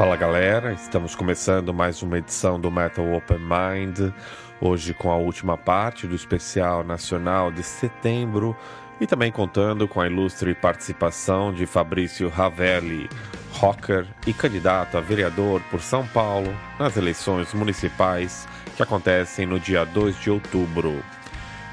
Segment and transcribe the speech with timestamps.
[0.00, 4.14] Fala galera, estamos começando mais uma edição do Metal Open Mind,
[4.58, 8.56] hoje com a última parte do especial nacional de setembro
[8.98, 13.10] e também contando com a ilustre participação de Fabrício Ravelli,
[13.52, 19.84] rocker e candidato a vereador por São Paulo nas eleições municipais que acontecem no dia
[19.84, 21.04] 2 de outubro.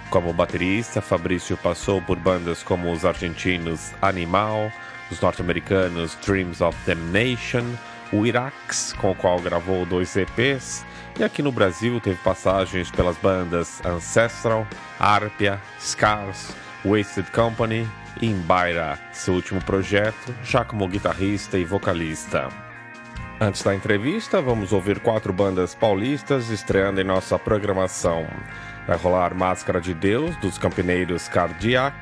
[0.10, 4.70] Como baterista, Fabrício passou por bandas como os argentinos Animal,
[5.10, 7.64] os norte-americanos Dreams of Damnation,
[8.12, 10.86] o Irax, com o qual gravou dois EPs,
[11.20, 14.68] e aqui no Brasil teve passagens pelas bandas Ancestral,
[15.00, 17.88] Arpia, Scars, Wasted Company
[18.22, 22.50] e Imbaira, seu último projeto, já como guitarrista e vocalista.
[23.40, 28.26] Antes da entrevista, vamos ouvir quatro bandas paulistas estreando em nossa programação.
[28.88, 31.96] Vai rolar Máscara de Deus, dos Campineiros Cardiac,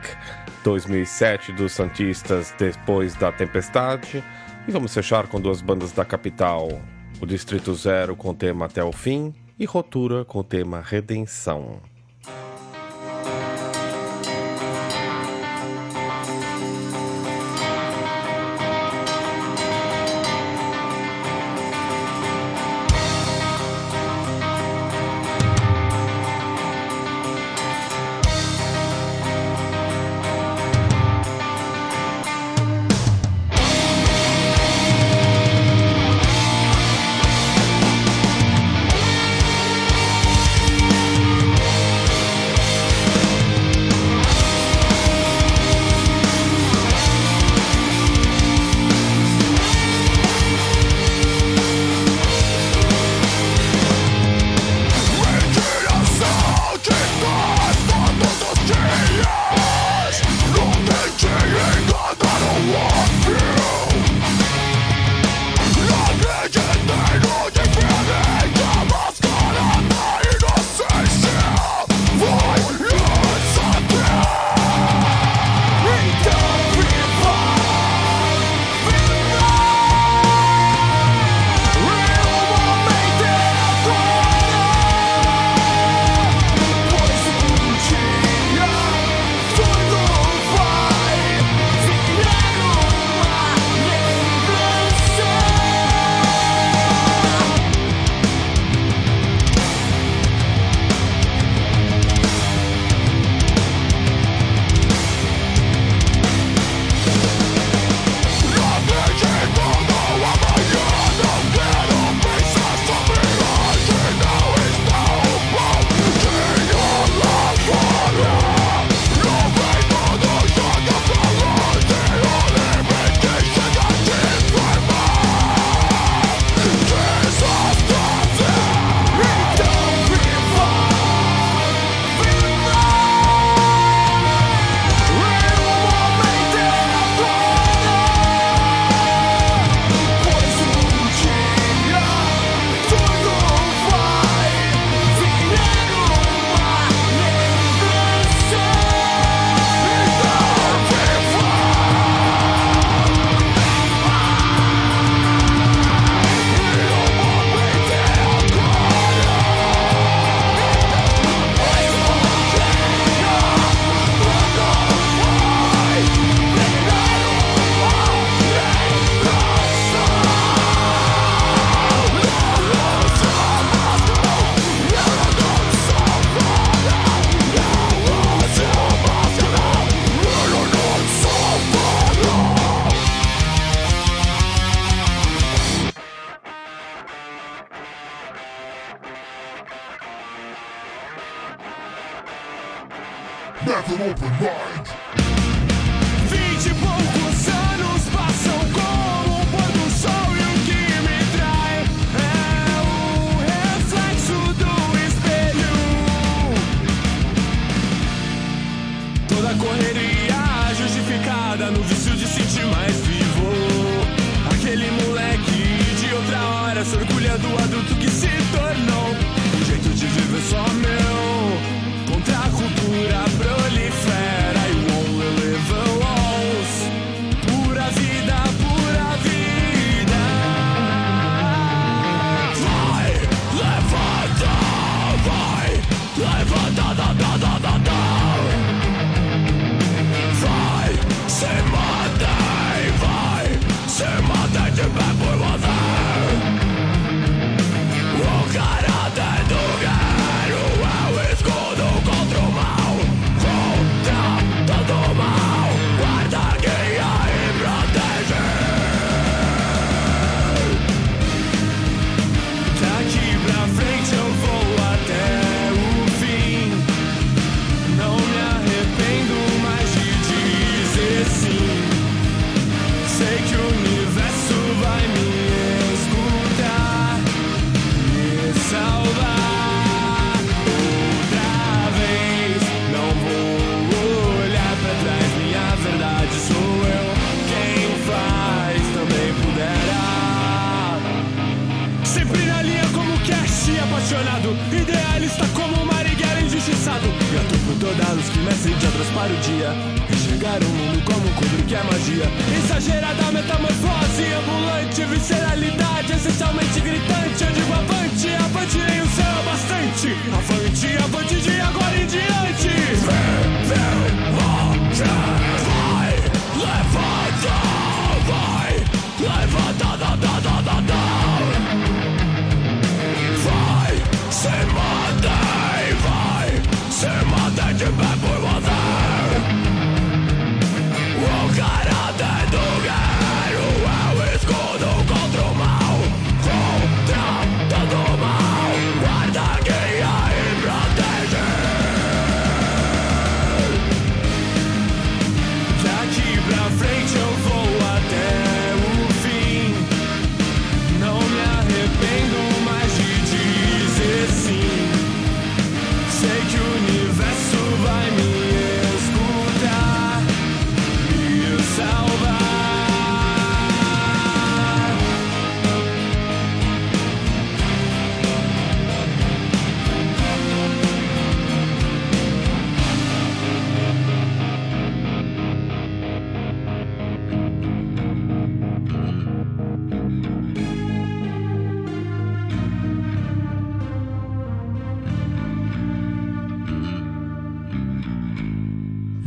[0.64, 4.23] 2007 dos Santistas Depois da Tempestade,
[4.67, 6.69] e vamos fechar com duas bandas da capital:
[7.21, 11.80] o Distrito Zero com o tema Até o Fim e Rotura com o tema Redenção.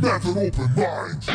[0.01, 1.25] Have an open mind.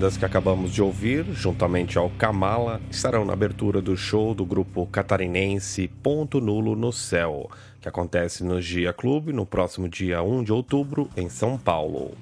[0.00, 4.86] Bandas que acabamos de ouvir, juntamente ao Kamala, estarão na abertura do show do grupo
[4.86, 7.50] catarinense Ponto Nulo no Céu,
[7.82, 12.12] que acontece no Gia Clube no próximo dia 1 de outubro, em São Paulo.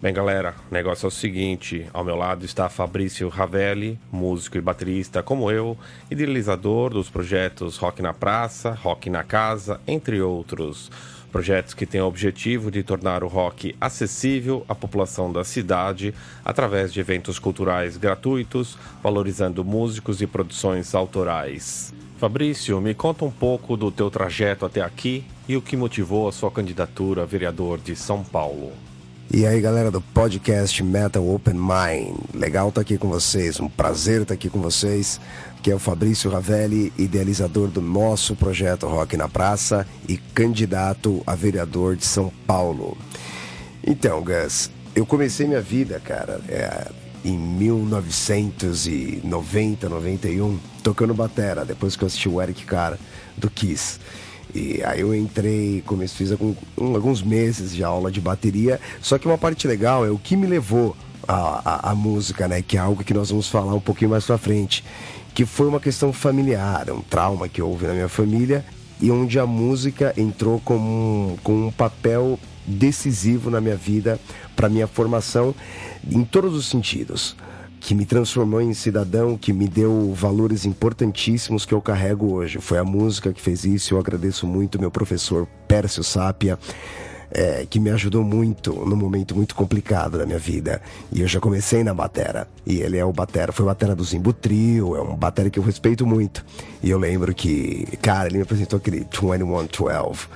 [0.00, 4.60] Bem, galera, o negócio é o seguinte: ao meu lado está Fabrício Ravelli, músico e
[4.60, 5.76] baterista como eu,
[6.08, 10.88] idealizador dos projetos Rock na Praça, Rock na Casa, entre outros.
[11.30, 16.92] Projetos que têm o objetivo de tornar o rock acessível à população da cidade através
[16.92, 21.92] de eventos culturais gratuitos, valorizando músicos e produções autorais.
[22.18, 26.32] Fabrício, me conta um pouco do teu trajeto até aqui e o que motivou a
[26.32, 28.87] sua candidatura a vereador de São Paulo.
[29.30, 32.16] E aí, galera do podcast Metal Open Mind.
[32.32, 35.20] Legal estar aqui com vocês, um prazer estar aqui com vocês.
[35.62, 41.34] Que é o Fabrício Ravelli, idealizador do nosso projeto Rock na Praça e candidato a
[41.34, 42.96] vereador de São Paulo.
[43.86, 46.90] Então, Gus, eu comecei minha vida, cara, é,
[47.22, 52.96] em 1990, 91, tocando batera, depois que eu assisti o Eric Carr
[53.36, 54.00] do Kiss.
[54.54, 58.80] E aí eu entrei, comecei, fiz algum- um- alguns meses de aula de bateria.
[59.00, 62.62] Só que uma parte legal é o que me levou à, à- à música, né?
[62.62, 64.82] Que é algo que nós vamos falar um pouquinho mais pra frente.
[65.34, 68.64] Que foi uma questão familiar, um trauma que houve na minha família.
[69.00, 72.36] e onde a música entrou com um, com um papel
[72.66, 74.18] decisivo na minha vida,
[74.56, 75.54] para minha formação
[76.10, 77.36] em todos os sentidos
[77.88, 82.58] que me transformou em cidadão, que me deu valores importantíssimos que eu carrego hoje.
[82.60, 83.94] Foi a música que fez isso.
[83.94, 86.58] Eu agradeço muito meu professor Pércio Sápia.
[87.30, 90.82] É, que me ajudou muito num momento muito complicado da minha vida.
[91.10, 92.46] E eu já comecei na batera.
[92.66, 95.58] E ele é o batera, foi o batera do Zimbo Trio, é um batera que
[95.58, 96.44] eu respeito muito.
[96.82, 100.28] E eu lembro que, cara, ele me apresentou aquele 2112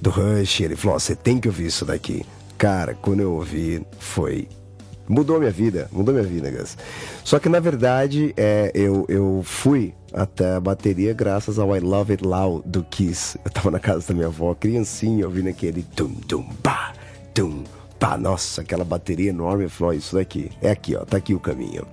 [0.00, 0.60] do Rush.
[0.60, 2.24] Ele falou: você tem que ouvir isso daqui.
[2.56, 4.48] Cara, quando eu ouvi, foi
[5.10, 6.78] mudou minha vida, mudou minha vida, Gus.
[7.24, 12.12] Só que na verdade, é, eu, eu fui até a bateria graças ao I Love
[12.12, 13.36] It Loud do Kiss.
[13.44, 16.92] Eu tava na casa da minha avó, criancinha, ouvindo aquele tum tum pá,
[17.34, 17.64] tum
[17.98, 18.16] pá.
[18.16, 19.68] Nossa, aquela bateria enorme.
[19.68, 21.84] Falei, isso daqui, é aqui, ó, tá aqui o caminho.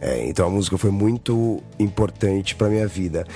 [0.00, 3.26] É, então a música foi muito importante para minha vida.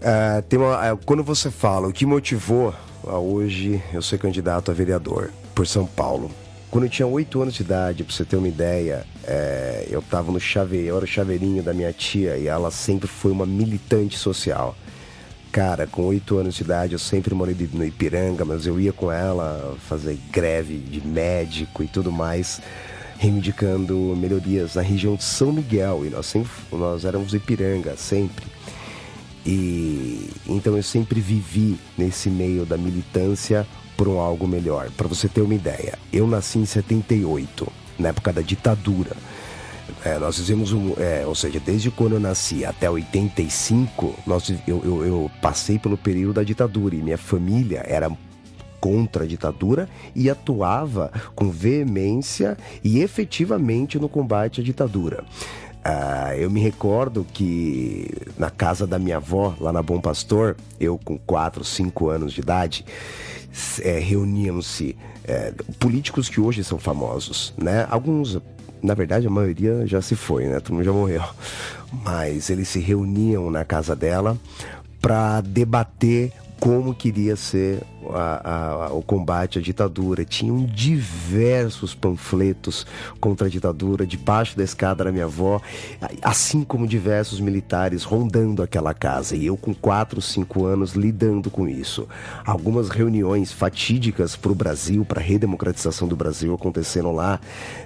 [0.00, 2.74] Uh, tem uma, uh, quando você fala o que motivou
[3.06, 6.30] a hoje eu ser candidato a vereador por São Paulo,
[6.72, 10.32] quando eu tinha 8 anos de idade, pra você ter uma ideia, é, eu tava
[10.32, 14.16] no chaveiro, eu era o chaveirinho da minha tia e ela sempre foi uma militante
[14.16, 14.74] social.
[15.52, 19.12] Cara, com 8 anos de idade eu sempre morei no Ipiranga, mas eu ia com
[19.12, 22.58] ela fazer greve de médico e tudo mais,
[23.18, 26.06] reivindicando melhorias na região de São Miguel.
[26.06, 28.46] E nós sempre nós éramos Ipiranga, sempre.
[29.44, 33.66] E então eu sempre vivi nesse meio da militância
[34.02, 34.90] por um algo melhor.
[34.96, 37.68] Para você ter uma ideia, eu nasci em 78,
[38.00, 39.12] na época da ditadura.
[40.04, 40.94] É, nós fizemos um.
[40.98, 45.96] É, ou seja, desde quando eu nasci até 85, nós, eu, eu, eu passei pelo
[45.96, 48.10] período da ditadura e minha família era
[48.80, 55.22] contra a ditadura e atuava com veemência e efetivamente no combate à ditadura.
[55.84, 60.98] Uh, eu me recordo que na casa da minha avó, lá na Bom Pastor, eu
[60.98, 62.84] com 4, 5 anos de idade,
[63.82, 67.86] é, reuniam-se é, políticos que hoje são famosos, né?
[67.90, 68.38] Alguns,
[68.82, 70.60] na verdade, a maioria já se foi, né?
[70.60, 71.22] Todo mundo já morreu.
[72.04, 74.36] Mas eles se reuniam na casa dela
[75.00, 80.24] para debater como queria ser a, a, o combate à ditadura.
[80.24, 82.86] Tinham diversos panfletos
[83.18, 85.60] contra a ditadura debaixo da escada da minha avó,
[86.22, 89.34] assim como diversos militares rondando aquela casa.
[89.34, 92.06] E eu, com 4, 5 anos, lidando com isso.
[92.46, 97.40] Algumas reuniões fatídicas para o Brasil, para a redemocratização do Brasil, aconteceram lá.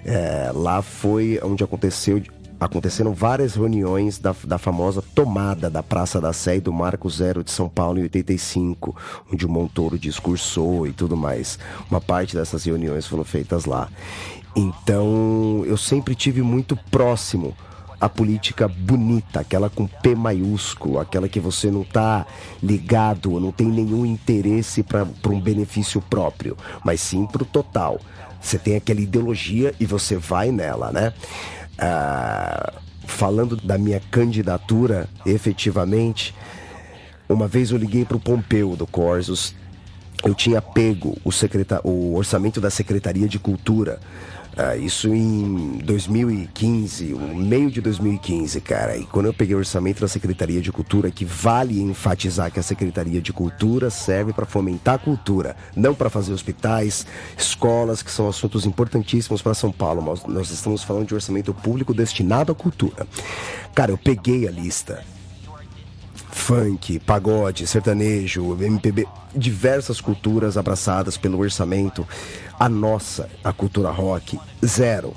[0.05, 2.23] É, lá foi onde aconteceu
[2.59, 7.45] aconteceram várias reuniões da, da famosa tomada da Praça da Sé e do Marco Zero
[7.45, 8.97] de São Paulo em 85,
[9.33, 11.59] onde o Montoro discursou e tudo mais.
[11.91, 13.89] Uma parte dessas reuniões foram feitas lá.
[14.55, 17.55] Então, eu sempre tive muito próximo
[18.01, 22.27] a política bonita, aquela com P maiúsculo, aquela que você não está
[22.63, 28.01] ligado, não tem nenhum interesse para um benefício próprio, mas sim para o total.
[28.41, 31.13] Você tem aquela ideologia e você vai nela, né?
[31.79, 32.73] Ah,
[33.07, 36.35] falando da minha candidatura, efetivamente,
[37.29, 39.55] uma vez eu liguei para o Pompeu do Corsos,
[40.25, 41.31] eu tinha pego o,
[41.89, 44.01] o orçamento da Secretaria de Cultura
[44.59, 48.97] ah, isso em 2015, o meio de 2015, cara.
[48.97, 52.63] E quando eu peguei o orçamento da Secretaria de Cultura, que vale enfatizar que a
[52.63, 58.29] Secretaria de Cultura serve para fomentar a cultura, não para fazer hospitais, escolas, que são
[58.29, 60.01] assuntos importantíssimos para São Paulo.
[60.01, 63.07] Mas nós estamos falando de orçamento público destinado à cultura.
[63.75, 65.05] Cara, eu peguei a lista
[66.37, 72.07] funk, pagode, sertanejo, MPB, diversas culturas abraçadas pelo orçamento.
[72.61, 75.13] A nossa, a cultura rock, zero.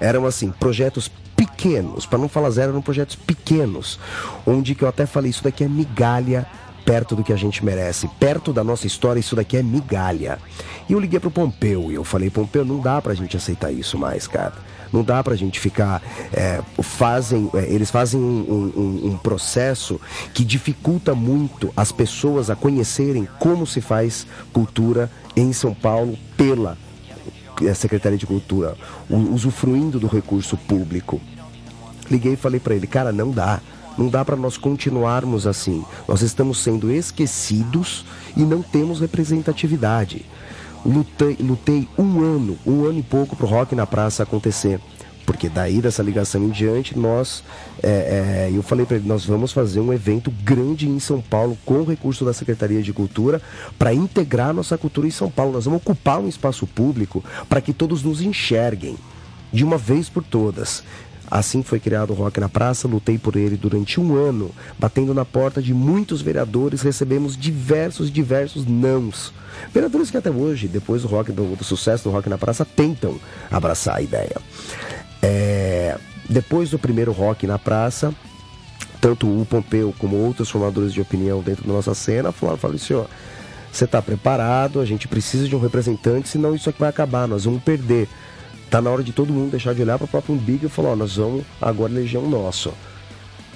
[0.00, 3.98] Eram assim, projetos pequenos, para não falar zero, eram projetos pequenos,
[4.46, 6.46] onde que eu até falei, isso daqui é migalha
[6.84, 10.38] perto do que a gente merece, perto da nossa história, isso daqui é migalha.
[10.86, 13.96] E eu liguei pro Pompeu e eu falei, Pompeu, não dá pra gente aceitar isso
[13.96, 14.52] mais, cara.
[14.94, 16.00] Não dá pra gente ficar.
[16.32, 20.00] É, fazem, é, eles fazem um, um, um processo
[20.32, 26.78] que dificulta muito as pessoas a conhecerem como se faz cultura em São Paulo pela
[27.60, 28.76] é, Secretaria de Cultura,
[29.10, 31.20] usufruindo do recurso público.
[32.08, 33.60] Liguei e falei para ele, cara, não dá.
[33.98, 35.84] Não dá para nós continuarmos assim.
[36.06, 38.04] Nós estamos sendo esquecidos
[38.36, 40.24] e não temos representatividade.
[40.84, 44.80] Lutei, lutei um ano, um ano e pouco para o Rock na Praça acontecer.
[45.24, 47.42] Porque daí dessa ligação em diante, nós.
[47.82, 51.56] É, é, eu falei para ele: nós vamos fazer um evento grande em São Paulo
[51.64, 53.40] com o recurso da Secretaria de Cultura
[53.78, 55.52] para integrar nossa cultura em São Paulo.
[55.52, 58.96] Nós vamos ocupar um espaço público para que todos nos enxerguem
[59.54, 60.82] de uma vez por todas.
[61.30, 65.24] Assim foi criado o Rock na Praça, lutei por ele durante um ano, batendo na
[65.24, 69.32] porta de muitos vereadores, recebemos diversos, diversos nãos.
[69.72, 73.18] Vereadores que até hoje, depois do, rock, do, do sucesso do Rock na Praça, tentam
[73.50, 74.36] abraçar a ideia.
[75.22, 78.14] É, depois do primeiro Rock na Praça,
[79.00, 82.94] tanto o Pompeu como outros formadores de opinião dentro da nossa cena falaram, falaram assim,
[82.94, 83.04] ó,
[83.72, 87.44] você está preparado, a gente precisa de um representante, senão isso aqui vai acabar, nós
[87.44, 88.08] vamos perder.
[88.74, 90.88] Tá na hora de todo mundo deixar de olhar para o próprio umbigo e falar,
[90.88, 92.74] ó, nós vamos agora um nosso.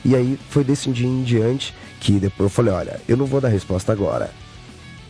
[0.05, 3.41] E aí foi desse dia em diante que depois eu falei, olha, eu não vou
[3.41, 4.31] dar resposta agora.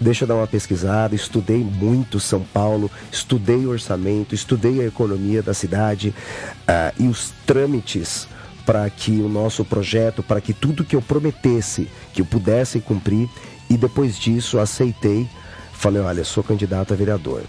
[0.00, 5.42] Deixa eu dar uma pesquisada, estudei muito São Paulo, estudei o orçamento, estudei a economia
[5.42, 8.26] da cidade uh, e os trâmites
[8.64, 13.28] para que o nosso projeto, para que tudo que eu prometesse, que eu pudesse cumprir,
[13.68, 15.28] e depois disso aceitei,
[15.70, 17.42] falei, olha, sou candidato a vereador.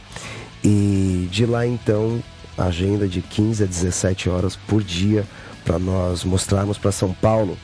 [0.62, 2.22] E de lá então,
[2.66, 5.26] agenda de 15 a 17 horas por dia
[5.64, 7.58] para nós mostrarmos para São Paulo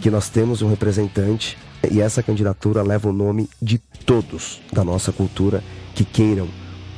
[0.00, 1.58] que nós temos um representante
[1.90, 5.62] e essa candidatura leva o nome de todos da nossa cultura
[5.94, 6.48] que queiram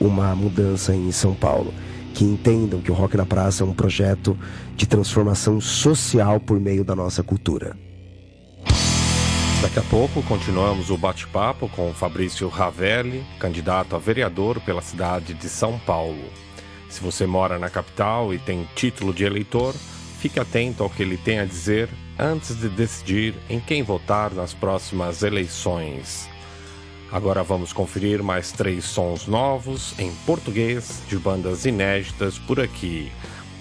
[0.00, 1.72] uma mudança em São Paulo,
[2.14, 4.37] que entendam que o Rock na Praça é um projeto
[4.76, 7.76] de transformação social por meio da nossa cultura.
[9.62, 15.50] Daqui a pouco continuamos o bate-papo com Fabrício Ravelli, candidato a vereador pela cidade de
[15.50, 16.31] São Paulo.
[16.90, 19.74] Se você mora na capital e tem título de eleitor,
[20.18, 24.53] fique atento ao que ele tem a dizer antes de decidir em quem votar nas
[24.53, 26.29] próximas eleições.
[27.12, 33.11] Agora vamos conferir mais três sons novos em português de bandas inéditas por aqui.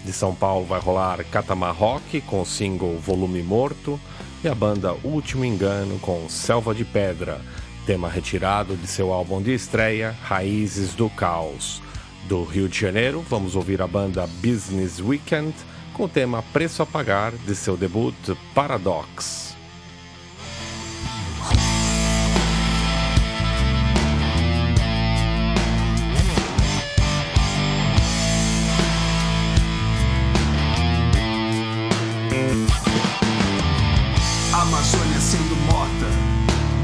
[0.04, 4.00] De São Paulo vai rolar Catamar Rock com o single Volume Morto
[4.44, 7.42] e a banda Último Engano com Selva de Pedra,
[7.86, 11.82] tema retirado de seu álbum de estreia Raízes do Caos.
[12.30, 15.52] Do Rio de Janeiro, vamos ouvir a banda Business Weekend
[15.94, 18.14] com o tema Preço a Pagar de seu debut
[18.54, 19.56] Paradox.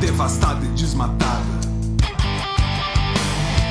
[0.02, 1.44] devastada e desmatada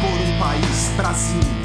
[0.00, 1.63] por um país, Brasil,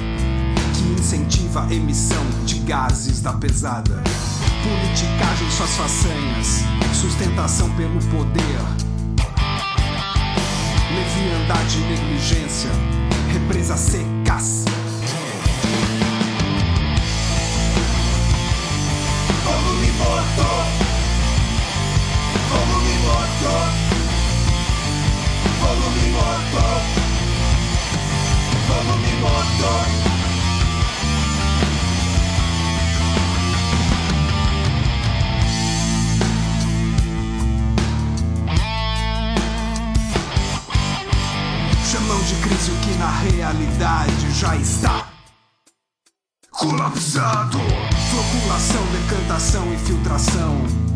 [0.99, 4.03] incentiva a emissão de gases da pesada.
[4.61, 8.59] Politicagem, suas façanhas, sustentação pelo poder,
[10.93, 12.69] leviandade e negligência,
[13.31, 14.65] represas secas.
[19.45, 20.47] Volume morto,
[22.49, 23.89] volume morto.
[25.59, 26.99] Volume morto
[28.67, 30.18] Volume morto
[41.91, 45.07] Chamam de crise o que na realidade já está
[46.51, 47.57] colapsado.
[48.11, 50.89] Floculação, decantação, infiltração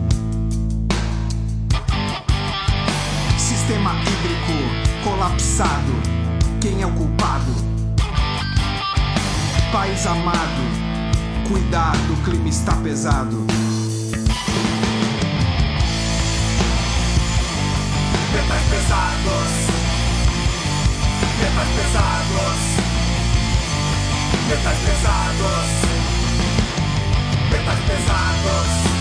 [3.40, 5.94] Sistema hídrico colapsado.
[6.62, 7.52] Quem é o culpado?
[9.72, 10.62] País amado,
[11.48, 13.48] cuidado, o clima está pesado.
[18.32, 19.73] Metais pesados,
[21.44, 22.60] metais pesados,
[24.48, 25.68] metais pesados,
[27.52, 28.93] metais pesados.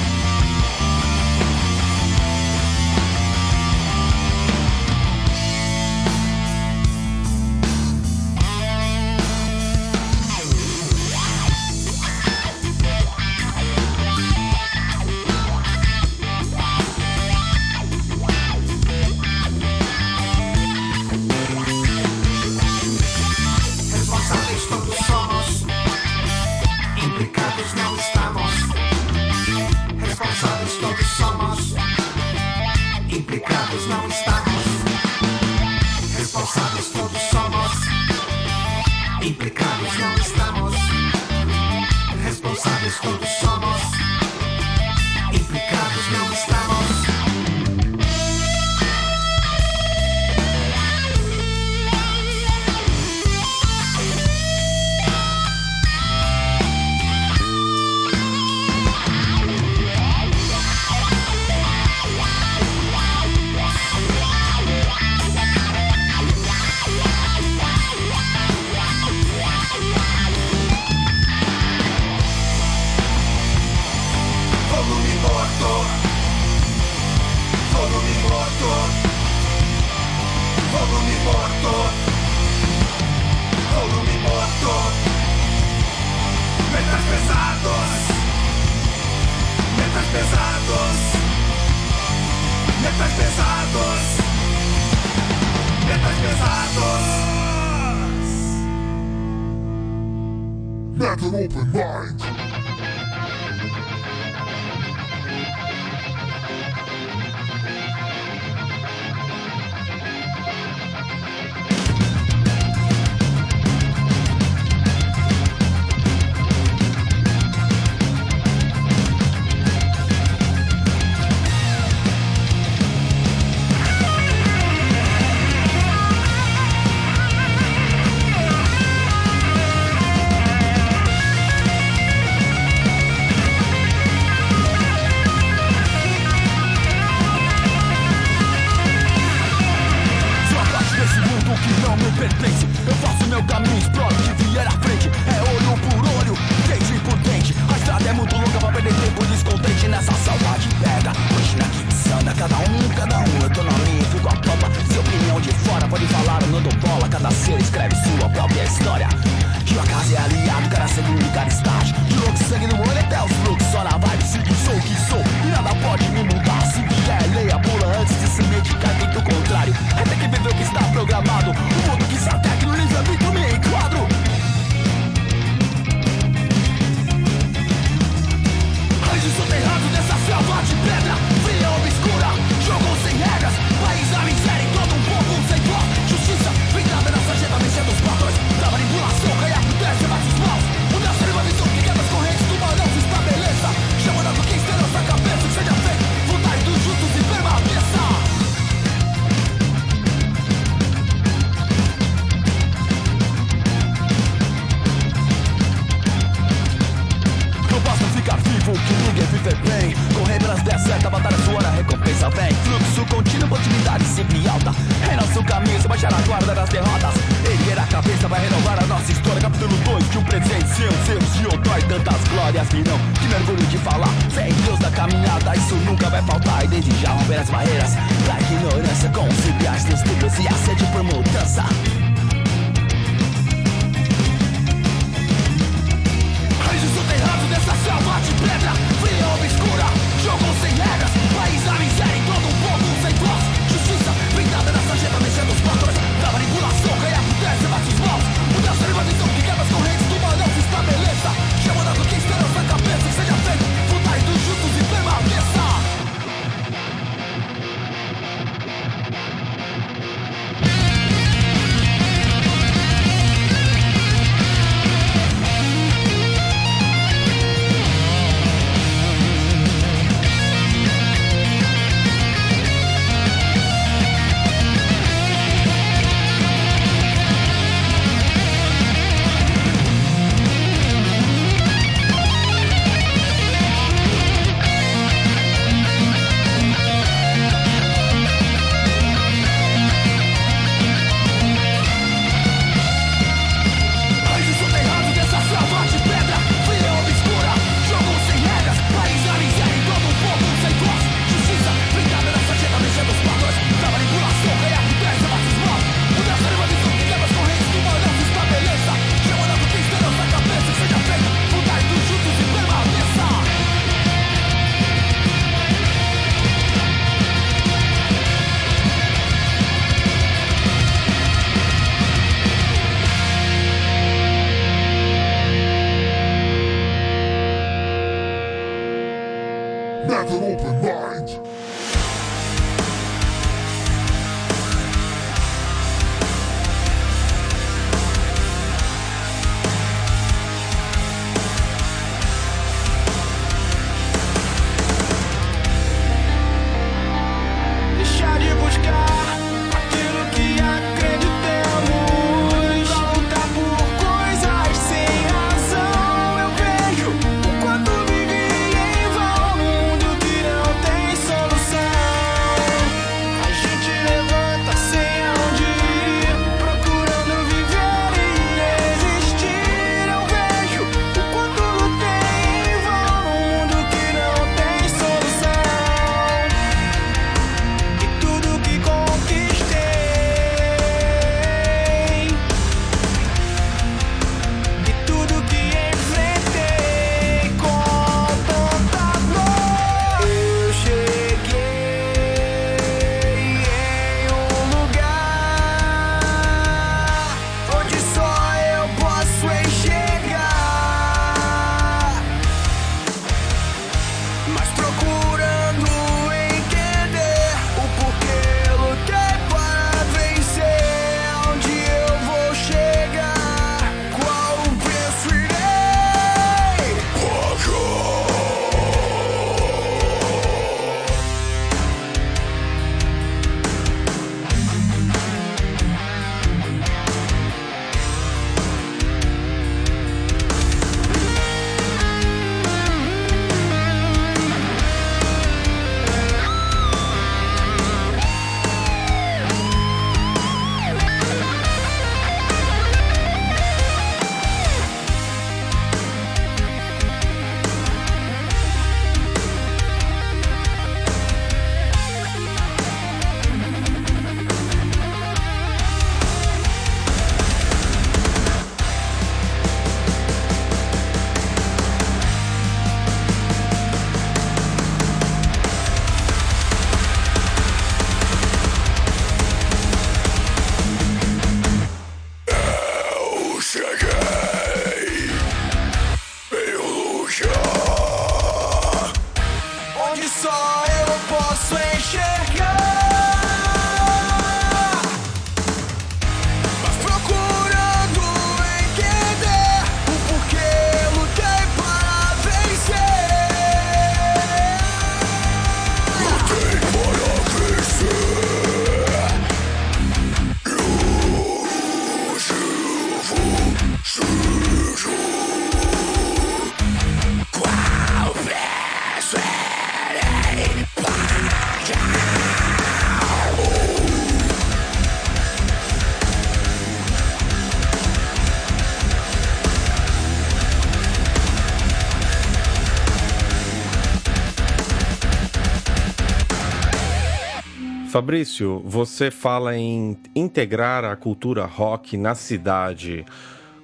[528.23, 533.27] Fabrício, você fala em integrar a cultura rock na cidade.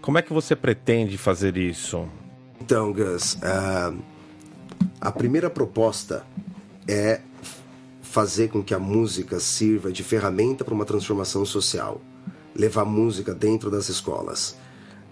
[0.01, 2.07] Como é que você pretende fazer isso?
[2.61, 3.93] Então, Gus, ah,
[5.01, 6.25] a primeira proposta
[6.87, 7.21] é
[8.01, 12.01] fazer com que a música sirva de ferramenta para uma transformação social.
[12.55, 14.57] Levar música dentro das escolas.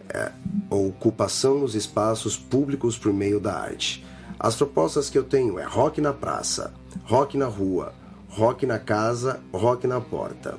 [0.08, 0.30] É,
[0.70, 4.06] a ocupação dos espaços públicos por meio da arte.
[4.38, 6.72] As propostas que eu tenho é rock na praça,
[7.02, 7.92] rock na rua,
[8.36, 10.58] rock na casa, rock na porta.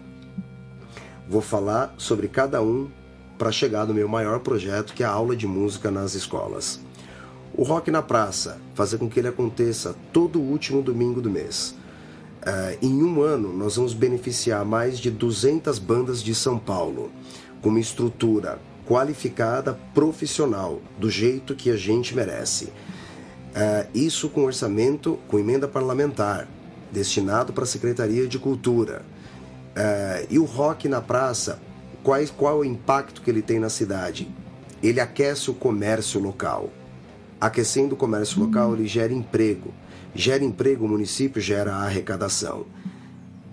[1.30, 2.90] Vou falar sobre cada um
[3.38, 6.80] para chegar no meu maior projeto, que é a aula de música nas escolas.
[7.54, 11.76] O Rock na Praça, fazer com que ele aconteça todo último domingo do mês.
[12.44, 17.12] Eh, em um ano, nós vamos beneficiar mais de 200 bandas de São Paulo,
[17.62, 18.58] com uma estrutura
[18.88, 22.74] qualificada, profissional, do jeito que a gente merece.
[23.54, 26.48] Eh, isso com orçamento, com emenda parlamentar,
[26.98, 29.06] destinado para a Secretaria de Cultura.
[29.76, 31.60] Eh, e o Rock na Praça,
[32.02, 34.28] quais, qual é o impacto que ele tem na cidade?
[34.82, 36.72] Ele aquece o comércio local.
[37.40, 39.72] Aquecendo o comércio local, ele gera emprego.
[40.16, 42.66] Gera emprego, o município gera arrecadação.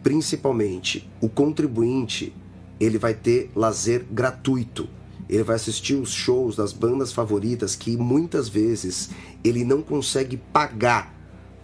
[0.02, 2.34] Principalmente, o contribuinte,
[2.80, 4.88] ele vai ter lazer gratuito.
[5.28, 9.10] Ele vai assistir os shows das bandas favoritas que muitas vezes
[9.42, 11.14] ele não consegue pagar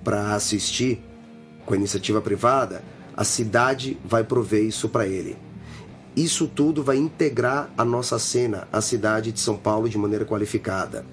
[0.05, 1.03] para assistir
[1.71, 2.83] com a iniciativa privada,
[3.17, 5.37] a cidade vai prover isso para ele.
[6.17, 11.07] Isso tudo vai integrar a nossa cena, a cidade de São Paulo, de maneira qualificada.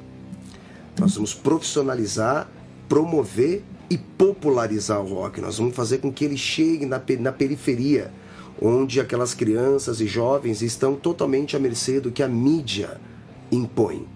[0.99, 2.49] Nós vamos profissionalizar,
[2.89, 5.39] promover e popularizar o rock.
[5.39, 8.11] Nós vamos fazer com que ele chegue na, na periferia,
[8.59, 12.99] onde aquelas crianças e jovens estão totalmente à mercê do que a mídia
[13.51, 14.07] impõe.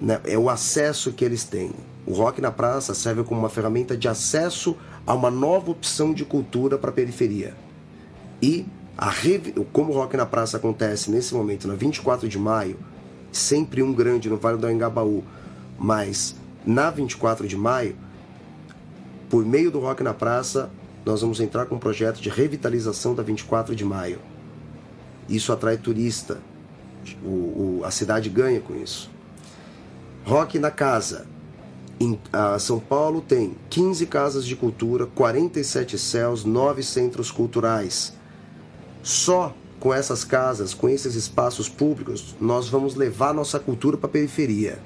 [0.00, 0.20] Né?
[0.24, 1.70] É o acesso que eles têm.
[2.04, 4.76] O rock na praça serve como uma ferramenta de acesso
[5.08, 7.54] a uma nova opção de cultura para a periferia.
[8.42, 9.10] E a
[9.72, 12.76] como o Rock na Praça acontece nesse momento, na 24 de maio,
[13.32, 15.24] sempre um grande no Vale do Anhangabaú,
[15.78, 16.36] mas
[16.66, 17.96] na 24 de maio,
[19.30, 20.68] por meio do Rock na Praça,
[21.06, 24.18] nós vamos entrar com um projeto de revitalização da 24 de maio.
[25.26, 26.36] Isso atrai turista.
[27.24, 29.10] O, o- a cidade ganha com isso.
[30.26, 31.26] Rock na Casa.
[32.00, 38.14] Em ah, São Paulo tem 15 casas de cultura, 47 céus, 9 centros culturais.
[39.02, 44.12] Só com essas casas, com esses espaços públicos, nós vamos levar nossa cultura para a
[44.12, 44.78] periferia.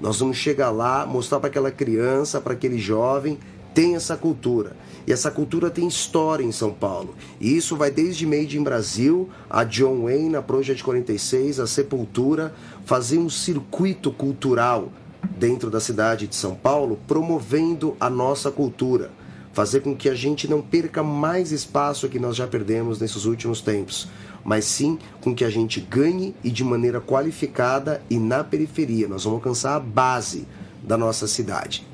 [0.00, 3.38] Nós vamos chegar lá, mostrar para aquela criança, para aquele jovem,
[3.72, 4.76] tem essa cultura.
[5.06, 7.14] E essa cultura tem história em São Paulo.
[7.40, 12.52] E isso vai desde Made in Brasil, a John Wayne, a Project 46, a Sepultura,
[12.84, 14.90] fazer um circuito cultural
[15.36, 19.10] dentro da cidade de São Paulo, promovendo a nossa cultura
[19.58, 23.60] fazer com que a gente não perca mais espaço que nós já perdemos nesses últimos
[23.60, 24.08] tempos,
[24.44, 29.08] mas sim com que a gente ganhe e de maneira qualificada e na periferia.
[29.08, 30.46] Nós vamos alcançar a base
[30.80, 31.84] da nossa cidade.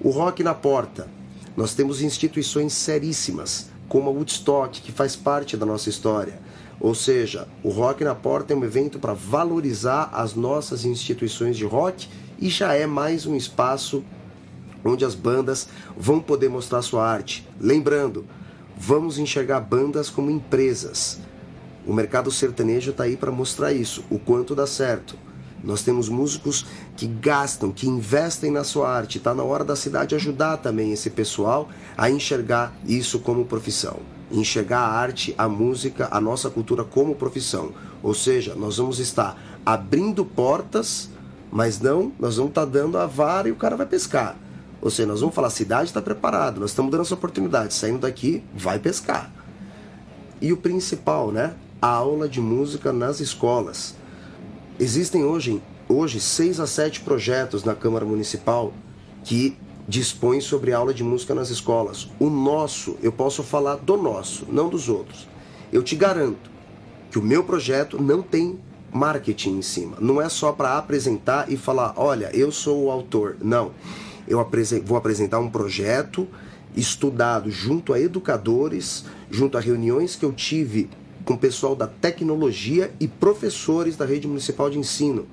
[0.00, 1.08] O Rock na Porta.
[1.56, 6.40] Nós temos instituições seríssimas, como a Woodstock, que faz parte da nossa história.
[6.80, 11.64] Ou seja, o Rock na Porta é um evento para valorizar as nossas instituições de
[11.64, 12.08] rock
[12.38, 14.04] e já é mais um espaço
[14.84, 17.48] onde as bandas vão poder mostrar sua arte.
[17.60, 18.26] Lembrando,
[18.76, 21.20] vamos enxergar bandas como empresas.
[21.86, 25.16] O mercado sertanejo está aí para mostrar isso, o quanto dá certo.
[25.64, 29.16] Nós temos músicos que gastam, que investem na sua arte.
[29.16, 33.98] Está na hora da cidade ajudar também esse pessoal a enxergar isso como profissão.
[34.30, 37.72] Enxergar a arte, a música, a nossa cultura como profissão.
[38.02, 41.08] Ou seja, nós vamos estar abrindo portas,
[41.54, 44.36] mas não, nós vamos estar dando a vara e o cara vai pescar.
[44.82, 47.74] Ou seja, nós vamos falar, a cidade está preparada, nós estamos dando essa oportunidade.
[47.74, 49.32] Saindo daqui, vai pescar.
[50.40, 51.54] E o principal, né?
[51.80, 53.94] A aula de música nas escolas.
[54.80, 58.72] Existem hoje, hoje seis a sete projetos na Câmara Municipal
[59.22, 62.10] que dispõem sobre aula de música nas escolas.
[62.18, 65.28] O nosso, eu posso falar do nosso, não dos outros.
[65.72, 66.50] Eu te garanto
[67.12, 68.58] que o meu projeto não tem
[68.94, 69.96] marketing em cima.
[70.00, 73.36] Não é só para apresentar e falar, olha, eu sou o autor.
[73.42, 73.72] Não.
[74.26, 74.38] Eu
[74.84, 76.28] vou apresentar um projeto
[76.76, 80.88] estudado junto a educadores, junto a reuniões que eu tive
[81.24, 85.26] com o pessoal da tecnologia e professores da rede municipal de ensino.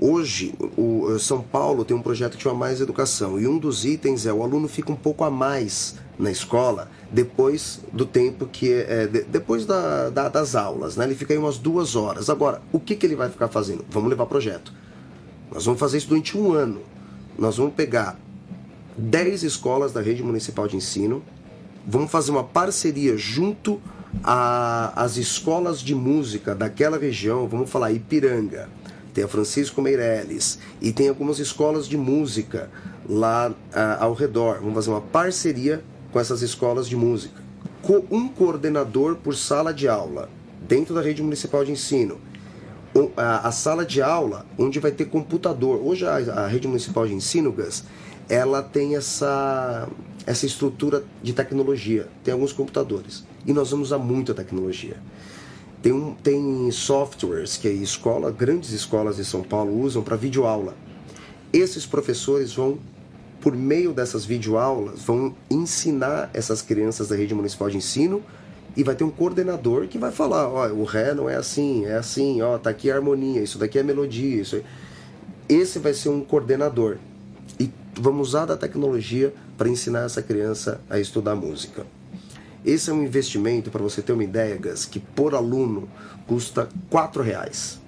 [0.00, 4.26] Hoje, o São Paulo tem um projeto que chama Mais Educação e um dos itens
[4.26, 9.06] é o aluno fica um pouco a mais na escola depois do tempo que é,
[9.06, 11.04] de, depois da, da, das aulas, né?
[11.04, 12.30] Ele fica aí umas duas horas.
[12.30, 13.84] Agora, o que, que ele vai ficar fazendo?
[13.90, 14.72] Vamos levar projeto.
[15.52, 16.80] Nós vamos fazer isso durante um ano.
[17.38, 18.18] Nós vamos pegar
[18.96, 21.22] 10 escolas da rede municipal de ensino,
[21.86, 23.80] vamos fazer uma parceria junto
[24.22, 28.68] às escolas de música daquela região, vamos falar Ipiranga,
[29.12, 32.70] tem a Francisco Meirelles e tem algumas escolas de música
[33.08, 34.58] lá uh, ao redor.
[34.60, 37.42] Vamos fazer uma parceria com essas escolas de música.
[37.82, 40.30] Com um coordenador por sala de aula,
[40.66, 42.18] dentro da rede municipal de ensino.
[43.16, 45.80] A, a sala de aula, onde vai ter computador.
[45.82, 47.84] Hoje a, a rede municipal de ensino, Gus,
[48.28, 49.88] ela tem essa,
[50.26, 52.08] essa estrutura de tecnologia.
[52.22, 53.24] Tem alguns computadores.
[53.46, 54.96] E nós vamos usar muita tecnologia.
[55.82, 60.74] Tem, um, tem softwares que a escola, grandes escolas de São Paulo usam para videoaula.
[61.52, 62.78] Esses professores vão
[63.40, 68.22] por meio dessas videoaulas, vão ensinar essas crianças da rede municipal de ensino
[68.76, 71.96] e vai ter um coordenador que vai falar, ó, o ré não é assim, é
[71.96, 74.62] assim, ó, tá aqui a harmonia, isso daqui é melodia, isso.
[75.48, 76.98] Esse vai ser um coordenador.
[77.58, 81.84] E vamos usar da tecnologia para ensinar essa criança a estudar música.
[82.64, 85.88] Esse é um investimento, para você ter uma ideia, Gus, que por aluno
[86.26, 87.80] custa quatro reais.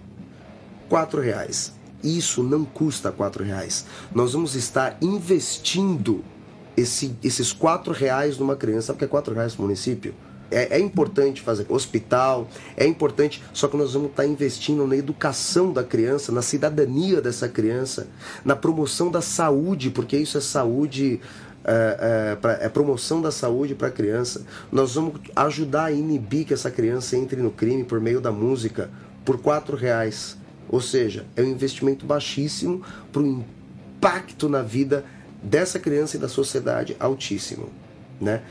[0.88, 1.72] Quatro reais.
[2.02, 3.86] Isso não custa quatro reais.
[4.14, 6.24] Nós vamos estar investindo
[6.76, 8.88] esse, esses quatro reais numa criança.
[8.88, 10.14] Sabe o que é quatro reais no município?
[10.50, 12.46] É, é, importante fazer hospital,
[12.76, 17.48] é importante, só que nós vamos estar investindo na educação da criança, na cidadania dessa
[17.48, 18.06] criança,
[18.44, 21.20] na promoção da saúde, porque isso é saúde,
[21.64, 24.44] é, é, pra, é promoção da saúde para a criança.
[24.70, 28.90] Nós vamos ajudar a inibir que essa criança entre no crime por meio da música
[29.24, 30.36] por quatro reais.
[30.68, 35.04] Ou seja, é um investimento baixíssimo para o impacto na vida
[35.42, 37.70] dessa criança e da sociedade altíssimo.
[38.20, 38.42] Né?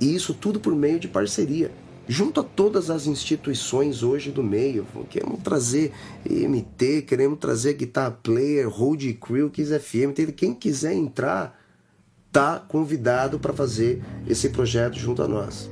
[0.00, 1.70] E isso tudo por meio de parceria.
[2.08, 5.92] Junto a todas as instituições hoje do meio, queremos trazer
[6.24, 11.58] MT, queremos trazer Guitar Player, Road Crew, Kiss FM, quem quiser entrar,
[12.36, 15.70] tá convidado para fazer esse projeto junto a nós.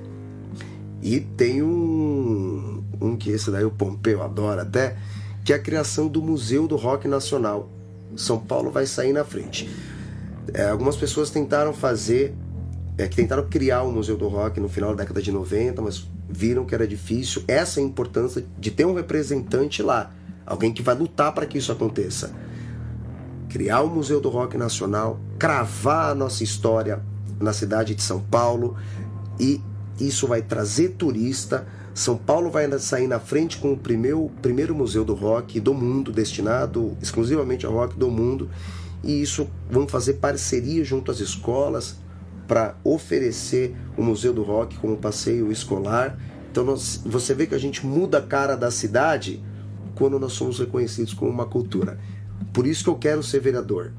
[1.02, 4.96] E tem um, um que esse daí o Pompeu adora até,
[5.44, 7.68] que é a criação do Museu do Rock Nacional.
[8.16, 9.68] São Paulo vai sair na frente.
[10.54, 12.34] É, algumas pessoas tentaram fazer,
[12.96, 16.08] é, que tentaram criar o Museu do Rock no final da década de 90, mas
[16.30, 17.44] viram que era difícil.
[17.46, 20.14] Essa é a importância de ter um representante lá,
[20.46, 22.34] alguém que vai lutar para que isso aconteça.
[23.54, 27.00] Criar o Museu do Rock Nacional, cravar a nossa história
[27.38, 28.74] na cidade de São Paulo
[29.38, 29.60] e
[30.00, 35.04] isso vai trazer turista, são Paulo vai sair na frente com o primeiro, primeiro museu
[35.04, 38.50] do rock do mundo, destinado exclusivamente ao rock do mundo.
[39.04, 41.94] E isso vamos fazer parceria junto às escolas
[42.48, 46.18] para oferecer o Museu do Rock como passeio escolar.
[46.50, 49.40] Então nós, você vê que a gente muda a cara da cidade
[49.94, 52.00] quando nós somos reconhecidos como uma cultura.
[52.52, 53.92] Por isso que eu quero ser vereador.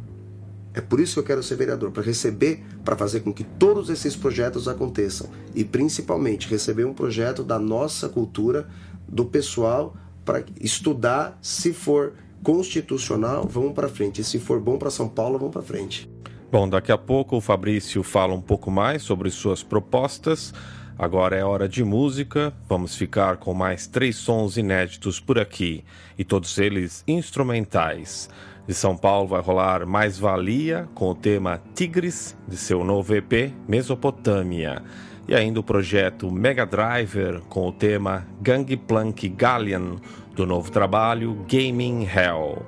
[0.74, 3.90] É por isso que eu quero ser vereador, para receber, para fazer com que todos
[3.90, 8.68] esses projetos aconteçam e principalmente receber um projeto da nossa cultura,
[9.08, 12.14] do pessoal, para estudar, se for
[12.44, 16.10] constitucional, vamos para frente, e se for bom para São Paulo, vamos para frente.
[16.52, 20.54] Bom, daqui a pouco o Fabrício fala um pouco mais sobre suas propostas.
[20.98, 22.54] Agora é hora de música.
[22.70, 25.84] Vamos ficar com mais três sons inéditos por aqui
[26.18, 28.30] e todos eles instrumentais.
[28.66, 33.54] De São Paulo vai rolar Mais Valia com o tema Tigres de seu novo EP
[33.68, 34.82] Mesopotâmia.
[35.28, 39.98] E ainda o projeto Mega Driver com o tema Gangplank Galleon
[40.34, 42.66] do novo trabalho Gaming Hell.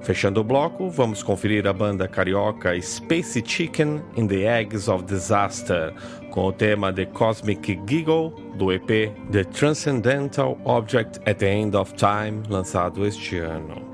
[0.00, 5.92] Fechando o bloco, vamos conferir a banda carioca Space Chicken in the Eggs of Disaster,
[6.30, 11.92] com o tema The Cosmic Giggle do EP The Transcendental Object at the End of
[11.94, 13.88] Time, lançado este ano.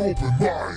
[0.00, 0.69] Metal Open Mind.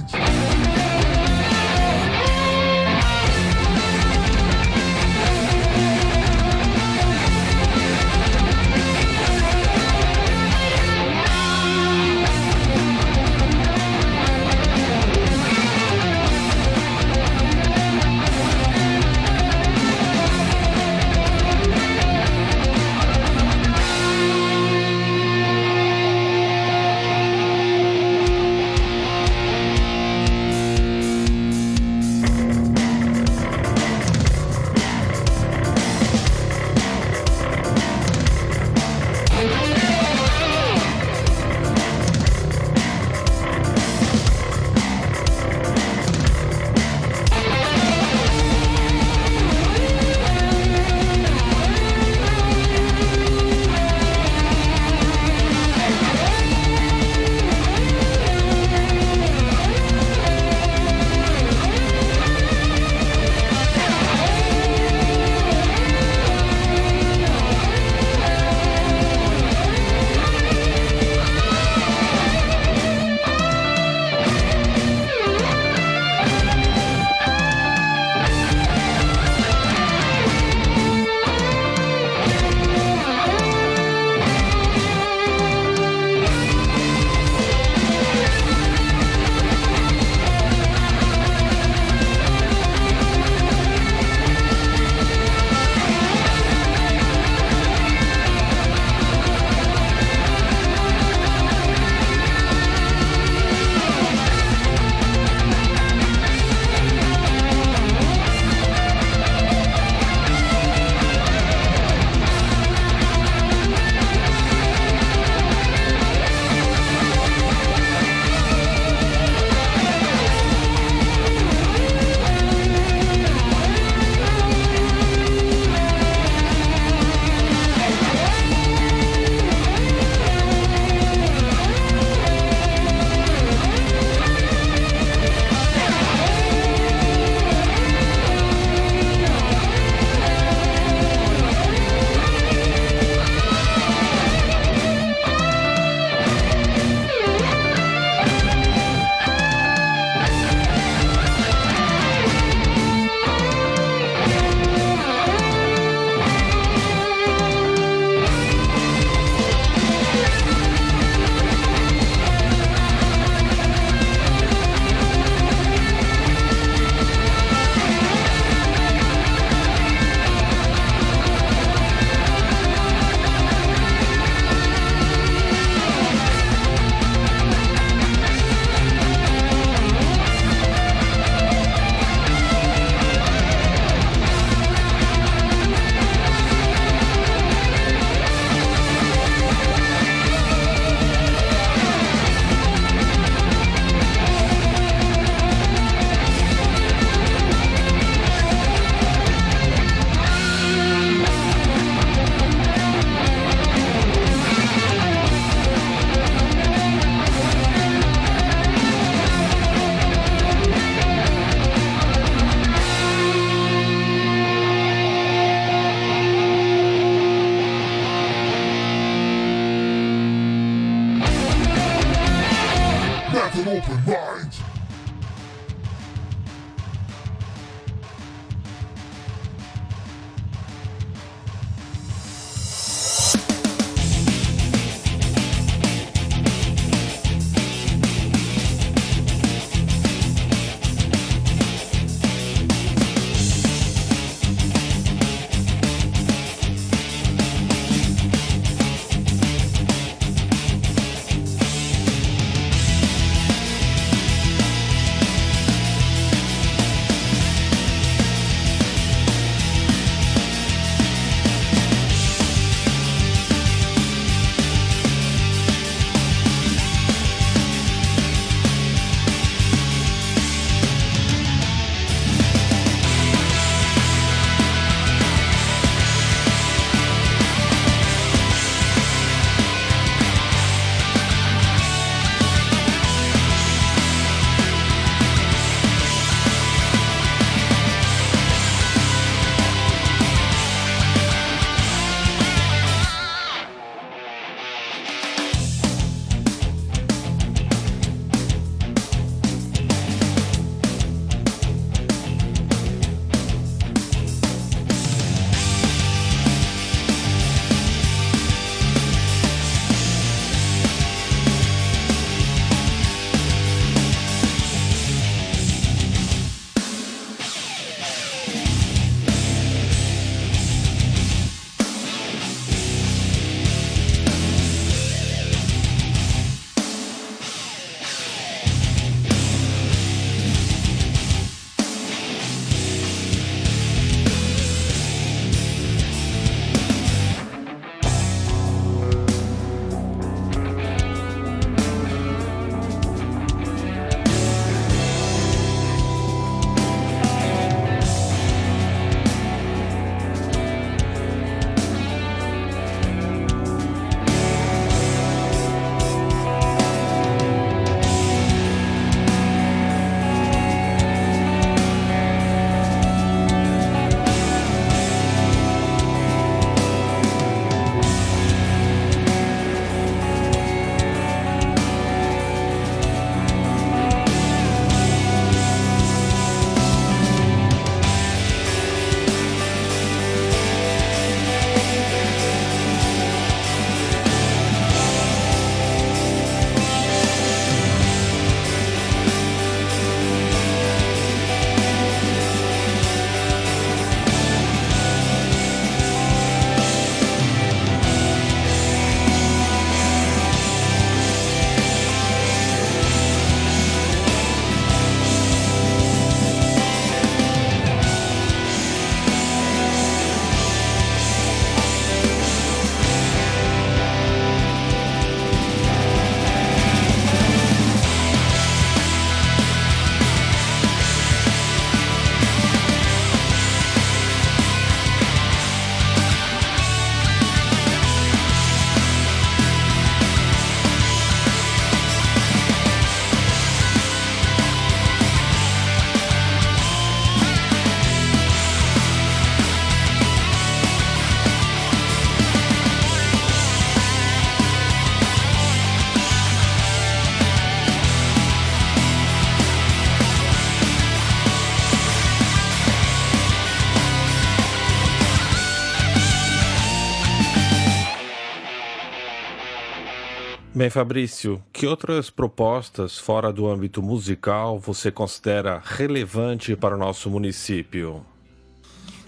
[460.84, 467.30] Bem, Fabrício, que outras propostas fora do âmbito musical você considera relevante para o nosso
[467.30, 468.22] município?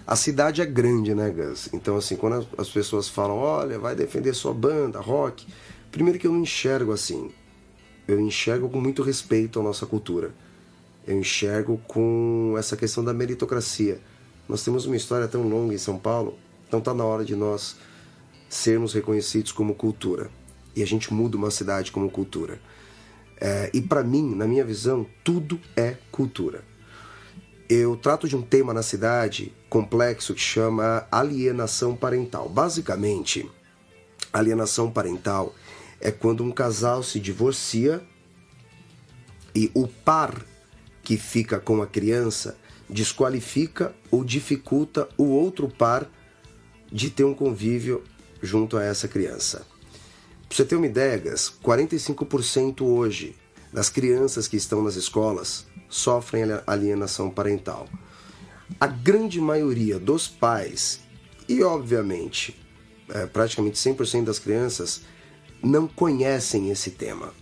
[0.05, 1.69] A cidade é grande, né, Gus?
[1.71, 5.47] Então, assim, quando as pessoas falam, olha, vai defender sua banda, rock,
[5.93, 7.31] primeiro que eu não enxergo assim.
[8.05, 10.35] Eu enxergo com muito respeito à nossa cultura.
[11.07, 14.01] Eu enxergo com essa questão da meritocracia.
[14.45, 16.37] Nós temos uma história tão longa em São Paulo,
[16.67, 17.77] então tá na hora de nós
[18.49, 20.29] sermos reconhecidos como cultura
[20.75, 22.59] e a gente muda uma cidade como cultura.
[23.39, 26.63] É, e para mim, na minha visão, tudo é cultura.
[27.67, 32.47] Eu trato de um tema na cidade complexo que chama alienação parental.
[32.47, 33.49] Basicamente,
[34.31, 35.55] alienação parental
[35.99, 38.01] é quando um casal se divorcia
[39.53, 40.45] e o par
[41.01, 42.57] que fica com a criança
[42.89, 46.07] desqualifica ou dificulta o outro par
[46.91, 48.03] de ter um convívio
[48.41, 49.65] junto a essa criança.
[50.47, 53.35] Pra você ter uma ideia, Gas, 45% hoje
[53.73, 57.87] das crianças que estão nas escolas sofrem alienação parental.
[58.79, 61.01] A grande maioria dos pais,
[61.47, 62.55] e obviamente
[63.09, 65.01] é, praticamente 100% das crianças,
[65.61, 67.33] não conhecem esse tema.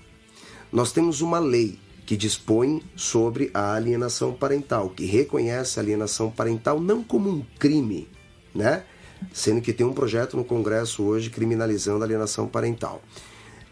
[0.72, 6.80] Nós temos uma lei que dispõe sobre a alienação parental, que reconhece a alienação parental
[6.80, 8.10] não como um crime,
[8.54, 8.84] né?
[9.32, 13.02] Sendo que tem um projeto no Congresso hoje criminalizando a alienação parental.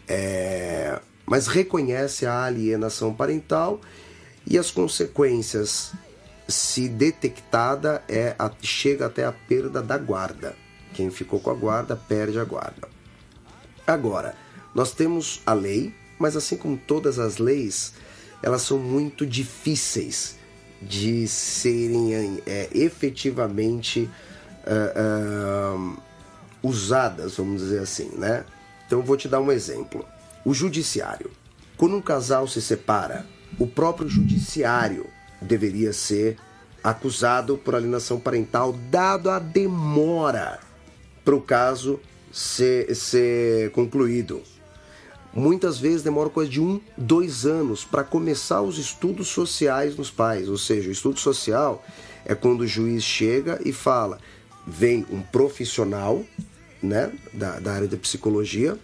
[0.07, 3.79] É, mas reconhece a alienação parental
[4.45, 5.93] e as consequências,
[6.47, 10.55] se detectada, é a, chega até a perda da guarda.
[10.93, 12.89] Quem ficou com a guarda perde a guarda.
[13.87, 14.35] Agora,
[14.75, 17.93] nós temos a lei, mas assim como todas as leis,
[18.43, 20.35] elas são muito difíceis
[20.81, 24.09] de serem é, efetivamente
[24.65, 25.97] uh, uh,
[26.63, 28.45] usadas, vamos dizer assim, né?
[28.85, 30.05] Então vou te dar um exemplo.
[30.43, 31.31] O judiciário.
[31.77, 33.25] Quando um casal se separa,
[33.57, 35.07] o próprio judiciário
[35.41, 36.37] deveria ser
[36.83, 40.59] acusado por alienação parental, dado a demora
[41.23, 41.99] para o caso
[42.31, 44.41] ser, ser concluído.
[45.33, 50.49] Muitas vezes demora coisa de um, dois anos para começar os estudos sociais nos pais.
[50.49, 51.83] Ou seja, o estudo social
[52.25, 54.19] é quando o juiz chega e fala:
[54.65, 56.23] vem um profissional
[56.81, 58.77] né, da, da área da psicologia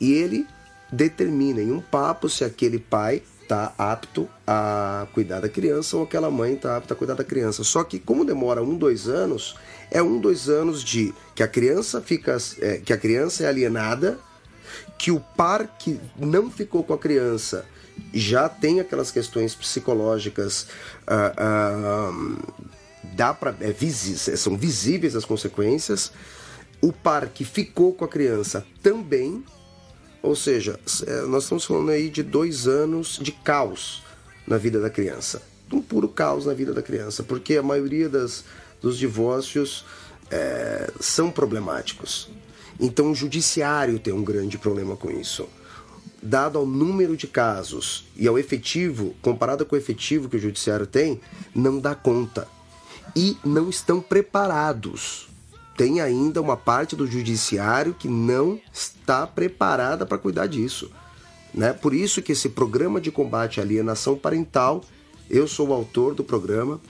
[0.00, 0.46] e ele
[0.92, 6.30] determina em um papo se aquele pai está apto a cuidar da criança ou aquela
[6.30, 7.64] mãe está apta a cuidar da criança.
[7.64, 9.56] Só que como demora um, dois anos,
[9.90, 14.18] é um, dois anos de que a criança fica, é, que a criança é alienada,
[14.96, 17.66] que o par que não ficou com a criança
[18.14, 20.68] já tem aquelas questões psicológicas
[21.08, 22.38] uh, uh,
[23.20, 26.10] dá para é, é, são visíveis as consequências.
[26.80, 29.44] O par que ficou com a criança também,
[30.22, 34.02] ou seja, é, nós estamos falando aí de dois anos de caos
[34.46, 38.42] na vida da criança, um puro caos na vida da criança, porque a maioria das,
[38.80, 39.84] dos divórcios
[40.30, 42.30] é, são problemáticos.
[42.80, 45.46] Então o judiciário tem um grande problema com isso.
[46.22, 50.86] Dado ao número de casos e ao efetivo, comparado com o efetivo que o judiciário
[50.86, 51.20] tem,
[51.54, 52.48] não dá conta
[53.14, 55.28] e não estão preparados.
[55.76, 60.90] Tem ainda uma parte do judiciário que não está preparada para cuidar disso.
[61.54, 61.72] Né?
[61.72, 64.84] Por isso que esse programa de combate à alienação parental,
[65.28, 66.80] eu sou o autor do programa,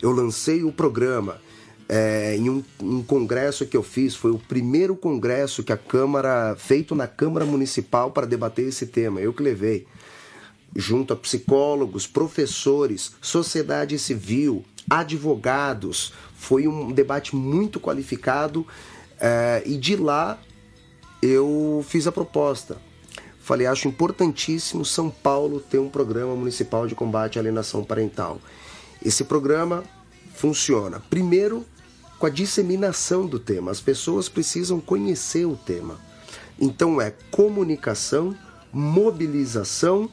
[0.00, 1.40] eu lancei o programa
[1.88, 6.54] é, em um, um, congresso que eu fiz, foi o primeiro congresso que a Câmara,
[6.56, 9.86] feito na Câmara Municipal para debater esse tema, eu que levei,
[10.76, 16.12] junto a psicólogos, professores, sociedade civil, advogados.
[16.34, 18.66] Foi um debate muito qualificado
[19.20, 20.38] é, e de lá
[21.20, 22.76] eu fiz a proposta.
[23.40, 28.38] Falei, acho importantíssimo São Paulo ter um programa municipal de combate à alienação parental.
[29.02, 29.84] Esse programa
[30.34, 31.64] funciona, primeiro,
[32.18, 33.70] com a disseminação do tema.
[33.70, 35.98] As pessoas precisam conhecer o tema.
[36.60, 38.36] Então é comunicação,
[38.72, 40.10] mobilização,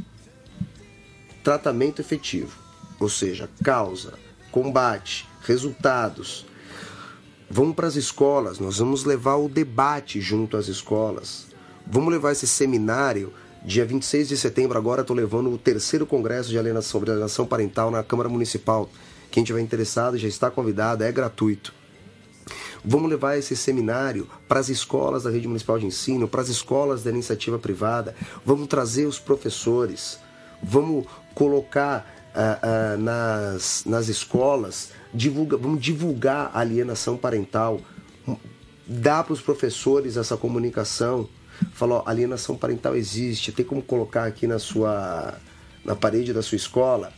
[1.44, 2.58] tratamento efetivo.
[3.00, 4.14] Ou seja, causa,
[4.56, 6.46] combate, resultados.
[7.52, 11.48] Vamos para as escolas, nós vamos levar o debate junto às escolas.
[11.86, 13.34] Vamos levar esse seminário.
[13.66, 17.92] Dia 26 de setembro, agora estou levando o terceiro congresso de alienação, sobre alienação parental
[17.92, 18.90] na Câmara Municipal.
[19.30, 21.74] Quem tiver interessado já está convidado, é gratuito.
[22.82, 27.04] Vamos levar esse seminário para as escolas da rede municipal de ensino, para as escolas
[27.04, 28.16] da iniciativa privada.
[28.46, 30.18] Vamos trazer os professores.
[30.64, 37.80] Vamos colocar uh, uh, nas, nas escolas, divulga, vamos divulgar a alienação parental,
[38.86, 41.28] dar para os professores essa comunicação.
[41.74, 45.36] Fala, ó, alienação parental existe, tem como colocar aqui na sua
[45.86, 47.14] na parede da sua escola.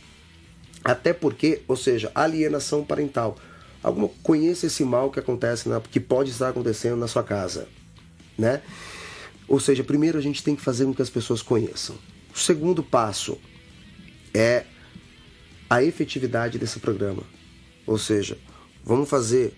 [0.84, 3.36] Até porque, ou seja, alienação parental.
[3.82, 7.66] Alguma conheça esse mal que acontece na, que pode estar acontecendo na sua casa,
[8.36, 8.60] né?
[9.48, 11.96] Ou seja, primeiro a gente tem que fazer com que as pessoas conheçam.
[12.34, 13.38] O segundo passo
[14.34, 14.64] é
[15.68, 17.22] a efetividade desse programa.
[17.86, 18.38] Ou seja,
[18.84, 19.54] vamos fazer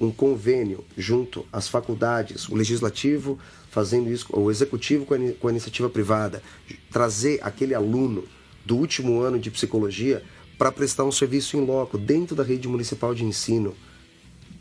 [0.00, 3.38] um convênio junto às faculdades, o legislativo
[3.70, 6.42] fazendo isso, o executivo com a, com a iniciativa privada,
[6.90, 8.24] trazer aquele aluno
[8.64, 10.22] do último ano de psicologia
[10.56, 13.74] para prestar um serviço em loco dentro da rede municipal de ensino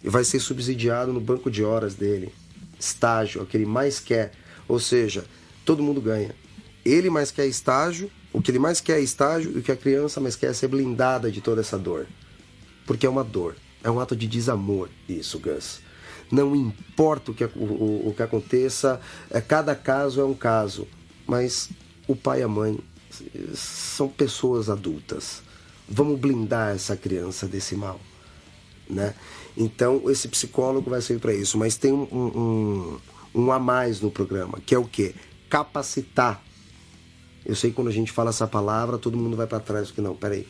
[0.04, 2.32] e vai ser subsidiado no banco de horas dele,
[2.80, 4.32] estágio, o que ele mais quer,
[4.68, 5.26] ou seja,
[5.66, 6.36] todo mundo ganha.
[6.86, 9.78] Ele mais quer estágio, o que ele mais quer é estágio e o que a
[9.78, 12.08] criança mais quer é ser blindada de toda essa dor,
[12.86, 15.80] porque é uma dor, é um ato de desamor isso, Gus.
[16.30, 19.00] Não importa o que, o, o que aconteça,
[19.30, 20.88] é, cada caso é um caso,
[21.26, 21.70] mas
[22.08, 22.78] o pai e a mãe
[23.54, 25.42] são pessoas adultas.
[25.88, 28.00] Vamos blindar essa criança desse mal,
[28.90, 29.16] né?
[29.56, 33.00] Então esse psicólogo vai ser para isso, mas tem um, um,
[33.34, 35.16] um a mais no programa, que é o que?
[35.50, 36.44] Capacitar.
[37.48, 40.02] Eu sei que quando a gente fala essa palavra, todo mundo vai para trás, porque
[40.02, 40.46] não, peraí.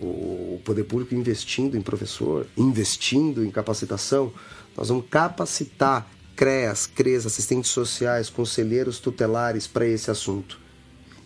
[0.00, 4.32] O poder público investindo em professor, investindo em capacitação,
[4.76, 10.60] nós vamos capacitar CREAS, CRES, assistentes sociais, conselheiros tutelares para esse assunto.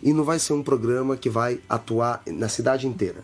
[0.01, 3.23] E não vai ser um programa que vai atuar na cidade inteira.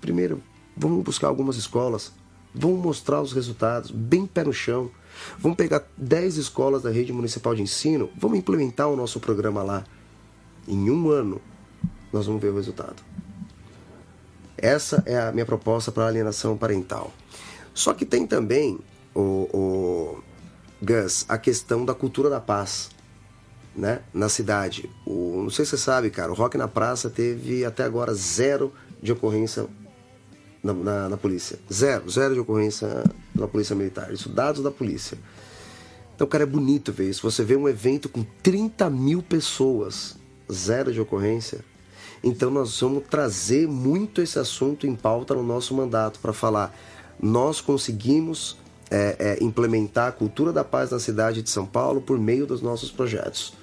[0.00, 0.40] Primeiro,
[0.76, 2.12] vamos buscar algumas escolas,
[2.54, 4.88] vamos mostrar os resultados, bem pé no chão.
[5.36, 9.84] Vamos pegar 10 escolas da rede municipal de ensino, vamos implementar o nosso programa lá.
[10.66, 11.40] Em um ano,
[12.12, 13.02] nós vamos ver o resultado.
[14.56, 17.12] Essa é a minha proposta para a alienação parental.
[17.74, 18.78] Só que tem também,
[19.14, 19.20] o,
[19.52, 20.22] o
[20.80, 22.90] Gus, a questão da cultura da paz
[23.74, 24.88] né, na cidade.
[25.04, 28.72] O, não sei se você sabe, cara, o Rock na Praça teve até agora zero
[29.02, 29.66] de ocorrência
[30.62, 31.58] na, na, na, polícia.
[31.72, 33.04] Zero, zero de ocorrência
[33.34, 34.12] na polícia militar.
[34.12, 35.18] Isso dados da polícia.
[36.14, 37.28] Então, cara, é bonito ver isso.
[37.28, 40.16] Você vê um evento com 30 mil pessoas,
[40.52, 41.64] zero de ocorrência.
[42.22, 46.74] Então, nós vamos trazer muito esse assunto em pauta no nosso mandato para falar.
[47.20, 48.56] Nós conseguimos
[48.90, 52.62] é, é, implementar a cultura da paz na cidade de São Paulo por meio dos
[52.62, 53.54] nossos projetos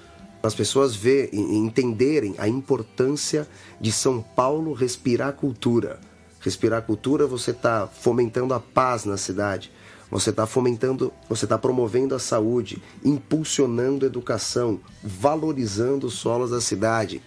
[0.42, 3.46] as pessoas e entenderem a importância
[3.80, 6.00] de São Paulo respirar cultura.
[6.40, 9.70] Respirar cultura, você está fomentando a paz na cidade.
[10.12, 16.60] Você está fomentando, você está promovendo a saúde, impulsionando a educação, valorizando os solos da
[16.60, 17.22] cidade,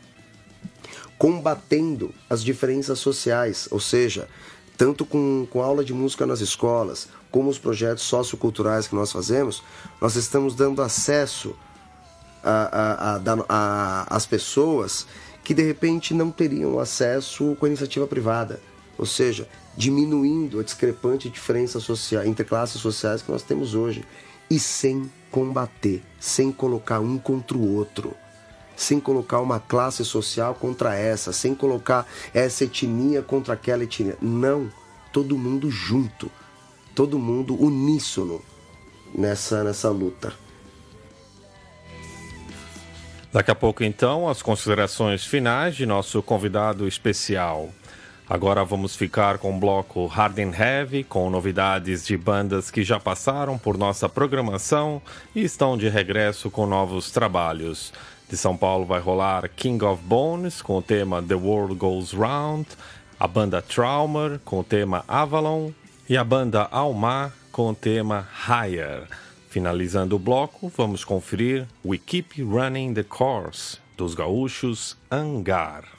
[1.18, 4.30] combatendo as diferenças sociais, ou seja,
[4.78, 9.64] tanto com, com aula de música nas escolas, como os projetos socioculturais que nós fazemos,
[10.00, 11.56] nós estamos dando acesso
[14.08, 15.08] as pessoas
[15.44, 18.62] que de repente não teriam acesso com a iniciativa privada.
[18.98, 24.04] Ou seja, diminuindo a discrepante diferença social, entre classes sociais que nós temos hoje.
[24.50, 28.14] E sem combater, sem colocar um contra o outro,
[28.76, 34.18] sem colocar uma classe social contra essa, sem colocar essa etnia contra aquela etnia.
[34.22, 34.72] Não,
[35.12, 36.32] todo mundo junto,
[36.94, 38.42] todo mundo uníssono
[39.14, 40.34] nessa, nessa luta.
[43.34, 47.70] Daqui a pouco, então, as considerações finais de nosso convidado especial.
[48.28, 53.00] Agora vamos ficar com o bloco Hard and Heavy, com novidades de bandas que já
[53.00, 55.00] passaram por nossa programação
[55.36, 57.94] e estão de regresso com novos trabalhos.
[58.28, 62.68] De São Paulo vai rolar King of Bones com o tema The World Goes Round,
[63.20, 65.70] a banda Traumer com o tema Avalon
[66.10, 69.04] e a banda Almar com o tema Higher.
[69.50, 75.95] Finalizando o bloco, vamos conferir We Keep Running the Course, dos gaúchos Angar.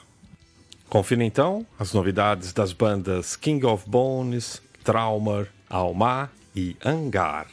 [0.89, 7.47] Confira então as novidades das bandas King of Bones, Trauma, Almar e Angar.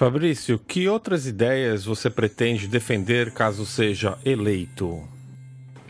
[0.00, 5.06] Fabrício, que outras ideias você pretende defender caso seja eleito?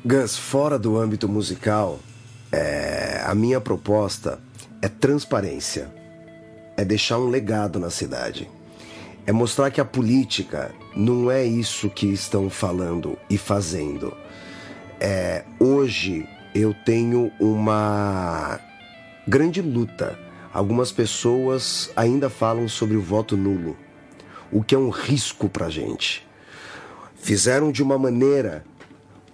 [0.04, 2.00] Gus, fora do âmbito musical,
[2.50, 4.40] é, a minha proposta
[4.82, 5.94] é transparência.
[6.76, 8.50] É deixar um legado na cidade.
[9.24, 14.12] É mostrar que a política não é isso que estão falando e fazendo.
[14.98, 18.58] É, hoje eu tenho uma
[19.28, 20.18] grande luta.
[20.52, 23.76] Algumas pessoas ainda falam sobre o voto nulo,
[24.52, 26.26] o que é um risco para gente.
[27.14, 28.64] Fizeram de uma maneira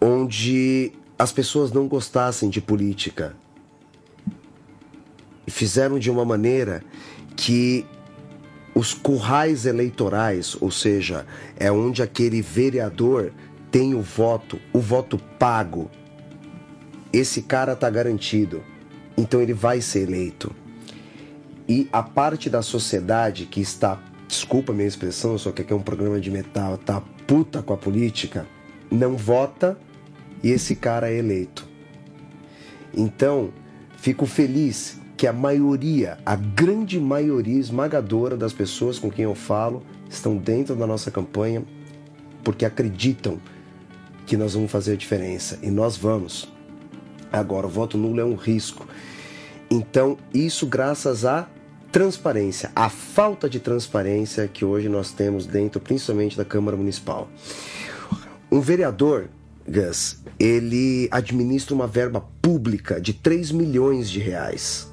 [0.01, 3.34] onde as pessoas não gostassem de política.
[5.47, 6.82] Fizeram de uma maneira
[7.36, 7.86] que
[8.74, 11.26] os currais eleitorais, ou seja,
[11.56, 13.32] é onde aquele vereador
[13.70, 15.90] tem o voto, o voto pago.
[17.12, 18.62] Esse cara tá garantido.
[19.16, 20.55] Então ele vai ser eleito.
[21.66, 25.77] E a parte da sociedade que está desculpa a minha expressão, só que aqui é
[25.77, 28.47] um programa de metal, tá puta com a política,
[28.90, 29.78] não vota
[30.43, 31.66] e esse cara é eleito.
[32.94, 33.53] Então,
[33.97, 39.82] fico feliz que a maioria, a grande maioria esmagadora das pessoas com quem eu falo
[40.09, 41.65] estão dentro da nossa campanha
[42.44, 43.40] porque acreditam
[44.27, 46.48] que nós vamos fazer a diferença e nós vamos.
[47.32, 48.86] Agora, o voto nulo é um risco.
[49.70, 51.48] Então, isso graças à
[51.90, 57.28] transparência, a falta de transparência que hoje nós temos dentro, principalmente da Câmara Municipal.
[58.50, 59.28] Um vereador,
[59.66, 64.88] Gus, ele administra uma verba pública de 3 milhões de reais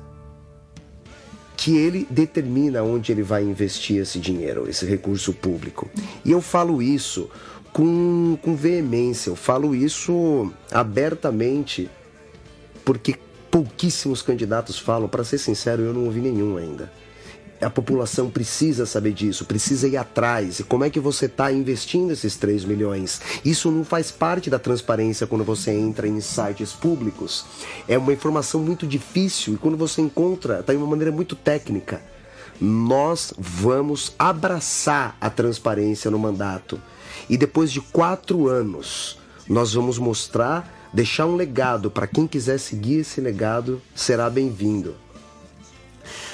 [1.56, 5.90] que ele determina onde ele vai investir esse dinheiro, esse recurso público.
[6.26, 7.30] E eu falo isso
[7.72, 11.90] com, com veemência, eu falo isso abertamente,
[12.84, 13.16] porque
[13.54, 16.92] pouquíssimos candidatos falam, para ser sincero, eu não ouvi nenhum ainda
[17.62, 20.60] a população precisa saber disso, precisa ir atrás.
[20.60, 23.22] E como é que você está investindo esses 3 milhões?
[23.44, 27.46] Isso não faz parte da transparência quando você entra em sites públicos.
[27.88, 32.02] É uma informação muito difícil e quando você encontra, está de uma maneira muito técnica.
[32.60, 36.80] Nós vamos abraçar a transparência no mandato.
[37.30, 39.18] E depois de quatro anos,
[39.48, 44.96] nós vamos mostrar, deixar um legado para quem quiser seguir esse legado, será bem-vindo.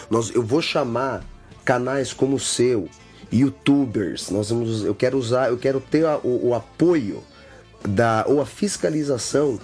[0.10, 1.24] Nós, eu vou chamar
[1.64, 2.90] canais como o seu,
[3.32, 7.24] youtubers, nós vamos, eu quero usar, eu quero ter a, o, o apoio
[7.88, 9.60] da ou a fiscalização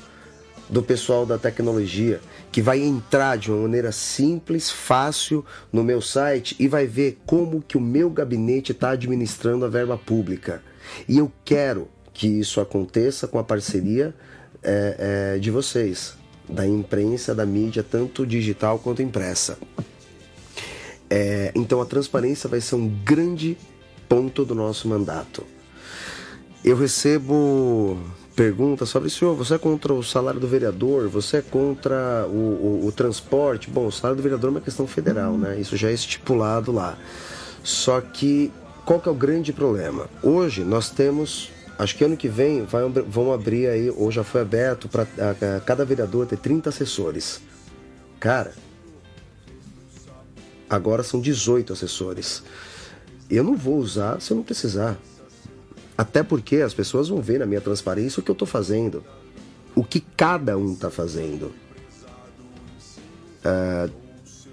[0.69, 5.43] do pessoal da tecnologia que vai entrar de uma maneira simples, fácil
[5.73, 9.97] no meu site e vai ver como que o meu gabinete está administrando a verba
[9.97, 10.61] pública.
[11.07, 14.15] E eu quero que isso aconteça com a parceria
[14.65, 16.15] é, é, de vocês,
[16.49, 19.57] da imprensa, da mídia, tanto digital quanto impressa.
[21.09, 23.57] É, então a transparência vai ser um grande
[24.09, 25.45] ponto do nosso mandato.
[26.63, 27.97] Eu recebo
[28.35, 31.07] perguntas sobre senhor, você é contra o salário do vereador?
[31.09, 33.69] Você é contra o, o, o transporte?
[33.69, 35.59] Bom, o salário do vereador é uma questão federal, né?
[35.59, 36.97] Isso já é estipulado lá.
[37.63, 38.51] Só que
[38.85, 40.07] qual que é o grande problema?
[40.21, 44.41] Hoje nós temos, acho que ano que vem vai, vão abrir aí, ou já foi
[44.41, 45.05] aberto para
[45.65, 47.41] cada vereador ter 30 assessores.
[48.19, 48.53] Cara,
[50.69, 52.43] Agora são 18 assessores.
[53.29, 54.97] Eu não vou usar se eu não precisar.
[55.97, 59.03] Até porque as pessoas vão ver na minha transparência o que eu estou fazendo.
[59.75, 61.53] O que cada um está fazendo.
[63.45, 63.91] Uh,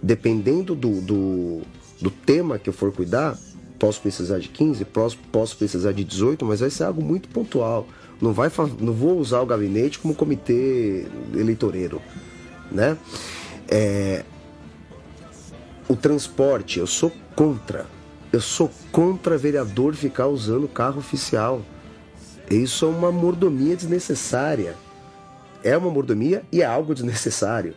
[0.03, 1.63] dependendo do, do,
[2.01, 3.39] do, tema que eu for cuidar,
[3.83, 7.89] posso precisar de 15, posso, posso precisar de 18, mas vai ser algo muito pontual.
[8.21, 8.49] Não, vai,
[8.79, 11.05] não vou usar o gabinete como comitê
[11.35, 12.01] eleitoreiro.
[12.71, 12.97] Né?
[13.69, 14.23] É,
[15.89, 17.85] o transporte, eu sou contra.
[18.33, 21.61] Eu sou contra vereador ficar usando carro oficial.
[22.49, 24.77] Isso é uma mordomia desnecessária.
[25.65, 27.75] É uma mordomia e é algo desnecessário.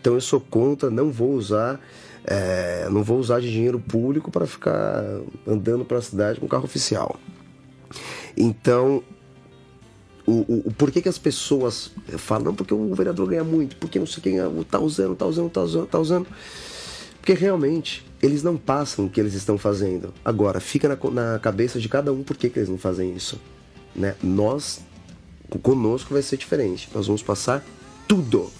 [0.00, 1.80] Então eu sou contra, não vou usar,
[2.24, 5.02] é, não vou usar de dinheiro público para ficar
[5.46, 7.18] andando para a cidade com carro oficial.
[8.36, 9.02] Então,
[10.26, 14.06] o, o, o porquê que as pessoas falam, porque o vereador ganha muito, porque não
[14.06, 16.26] sei quem está usando, está usando, está usando, está usando.
[17.18, 20.12] Porque realmente eles não passam o que eles estão fazendo.
[20.24, 23.40] Agora, fica na, na cabeça de cada um por que, que eles não fazem isso.
[23.94, 24.14] Né?
[24.22, 24.80] Nós,
[25.62, 26.88] conosco vai ser diferente.
[26.94, 27.64] Nós vamos passar
[28.06, 28.50] tudo.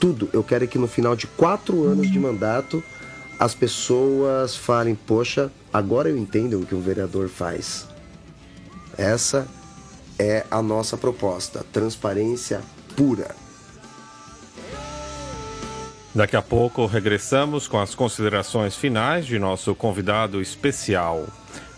[0.00, 0.30] Tudo.
[0.32, 2.82] Eu quero que no final de quatro anos de mandato
[3.38, 7.86] as pessoas falem: Poxa, agora eu entendo o que o vereador faz.
[8.98, 9.46] Essa
[10.18, 11.64] é a nossa proposta.
[11.72, 12.60] Transparência
[12.96, 13.34] pura.
[16.14, 21.26] Daqui a pouco regressamos com as considerações finais de nosso convidado especial.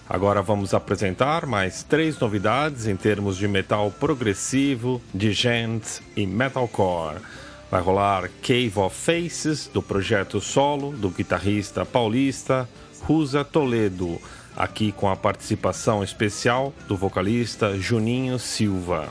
[0.09, 7.19] Agora vamos apresentar mais três novidades em termos de metal progressivo, de gent e metalcore.
[7.73, 12.69] Vai rolar Cave of Faces, do projeto solo do guitarrista paulista
[13.01, 14.21] Rusa Toledo,
[14.55, 19.09] aqui com a participação especial do vocalista Juninho Silva.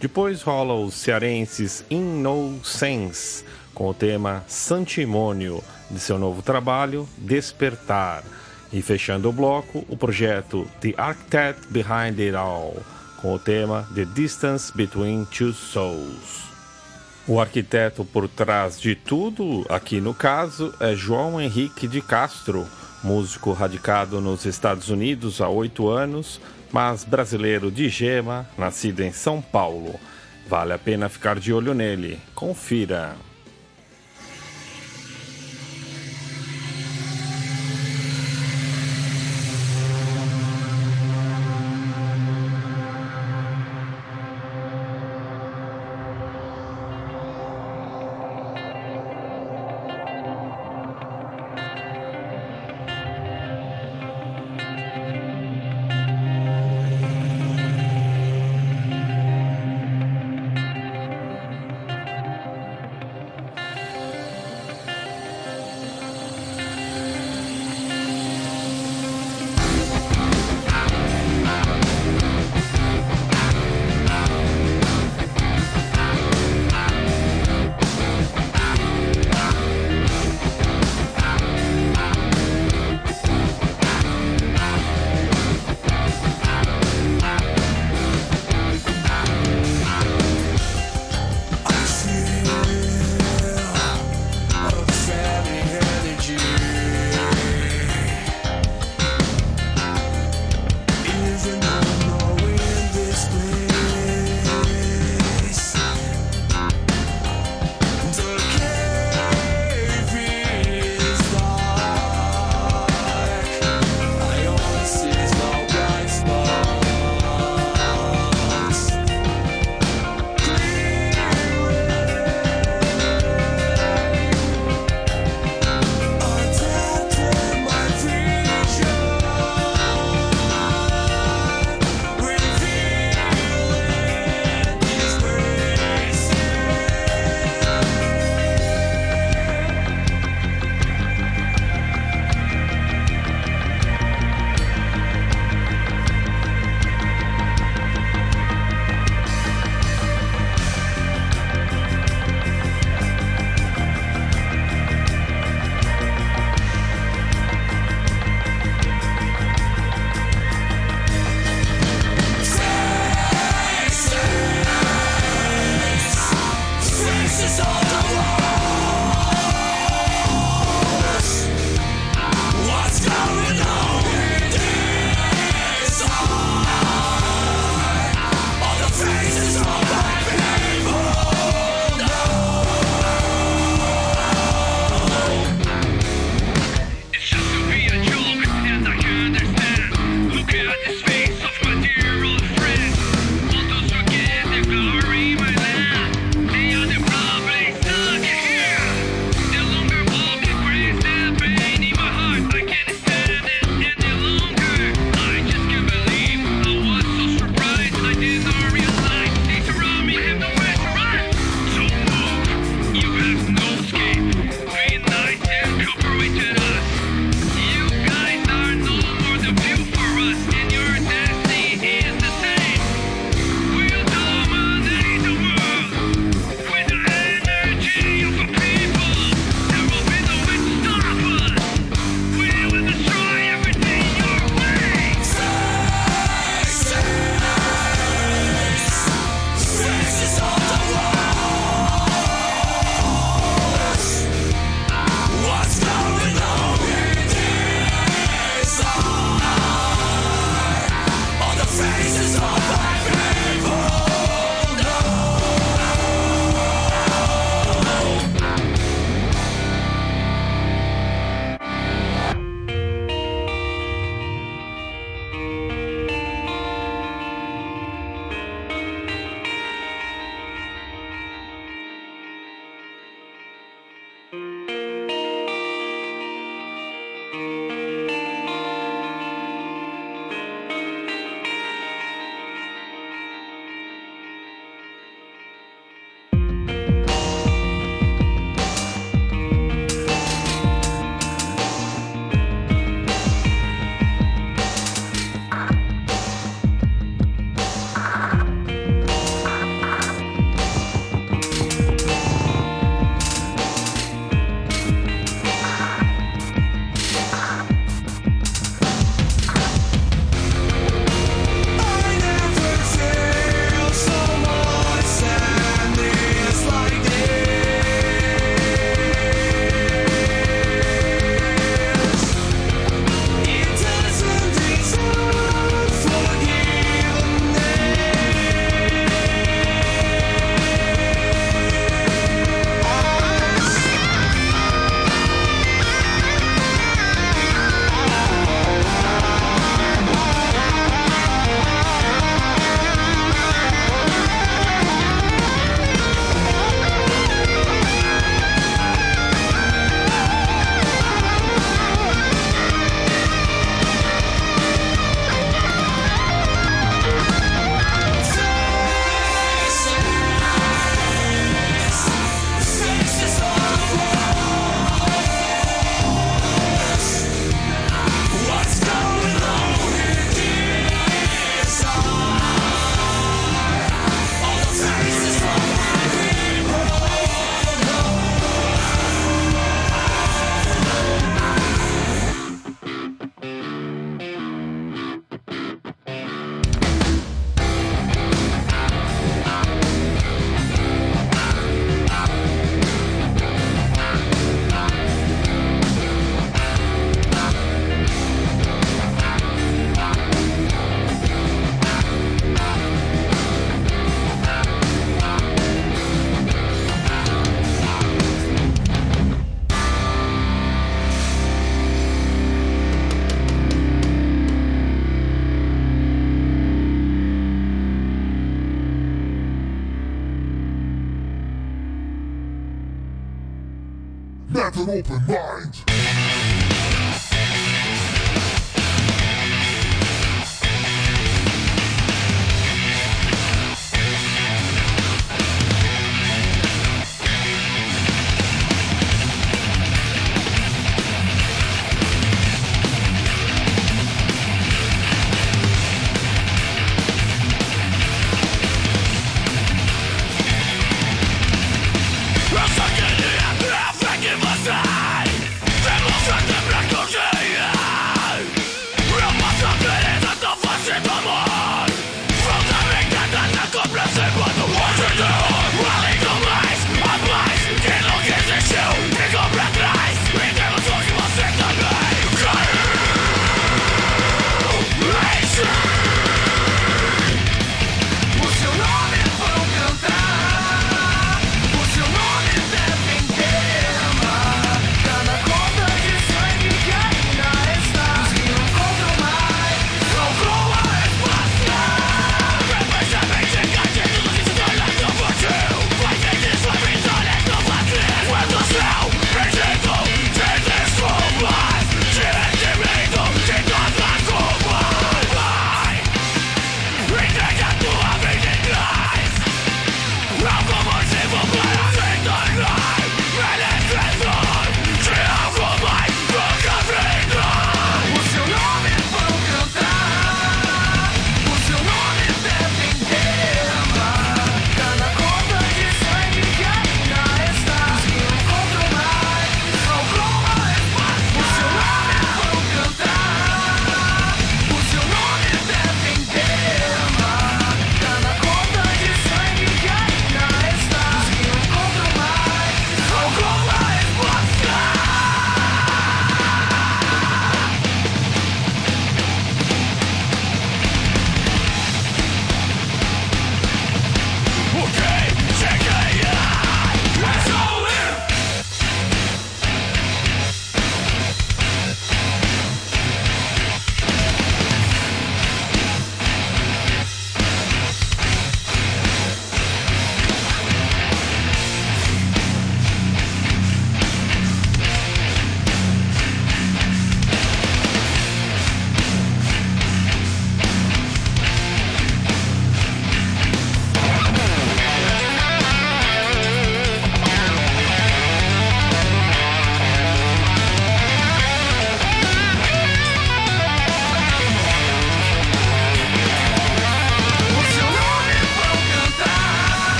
[0.00, 7.08] Depois rola os cearenses In No Sense com o tema Santimônio de seu novo trabalho
[7.16, 8.24] Despertar.
[8.72, 12.74] E fechando o bloco, o projeto The Architect Behind It All,
[13.22, 16.43] com o tema The Distance Between Two Souls.
[17.26, 22.66] O arquiteto por trás de tudo, aqui no caso, é João Henrique de Castro,
[23.02, 26.38] músico radicado nos Estados Unidos há oito anos,
[26.70, 29.98] mas brasileiro de gema, nascido em São Paulo.
[30.46, 32.20] Vale a pena ficar de olho nele.
[32.34, 33.16] Confira.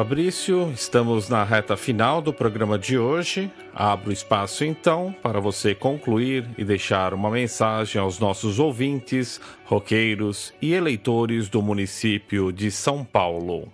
[0.00, 3.52] Fabrício, estamos na reta final do programa de hoje.
[3.74, 10.72] Abro espaço então para você concluir e deixar uma mensagem aos nossos ouvintes, roqueiros e
[10.72, 13.70] eleitores do município de São Paulo.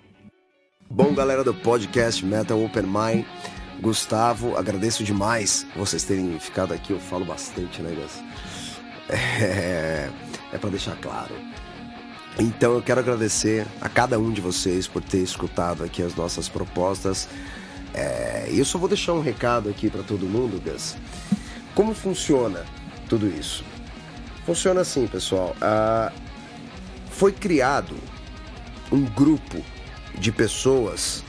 [0.91, 3.25] Bom, galera do podcast Metal Open Mind,
[3.81, 6.93] Gustavo, agradeço demais vocês terem ficado aqui.
[6.93, 8.21] Eu falo bastante, né, Gus?
[9.41, 10.11] É,
[10.53, 11.33] é para deixar claro.
[12.39, 16.49] Então eu quero agradecer a cada um de vocês por ter escutado aqui as nossas
[16.49, 17.29] propostas.
[17.95, 20.97] É, eu só vou deixar um recado aqui para todo mundo, Gus.
[21.75, 22.65] Como funciona
[23.09, 23.65] tudo isso?
[24.45, 25.57] Funciona assim, pessoal.
[25.61, 26.13] Ah,
[27.11, 27.97] foi criado
[28.93, 29.65] um grupo
[30.19, 31.25] de pessoas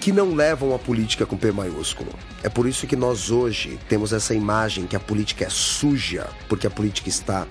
[0.00, 2.12] que não levam a política com P maiúsculo.
[2.42, 6.66] É por isso que nós hoje temos essa imagem que a política é suja, porque
[6.66, 7.46] a política está,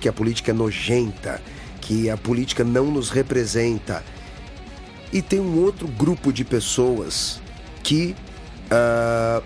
[0.00, 1.40] que a política é nojenta,
[1.80, 4.04] que a política não nos representa.
[5.12, 7.40] E tem um outro grupo de pessoas
[7.82, 8.14] que,
[8.66, 9.42] uh,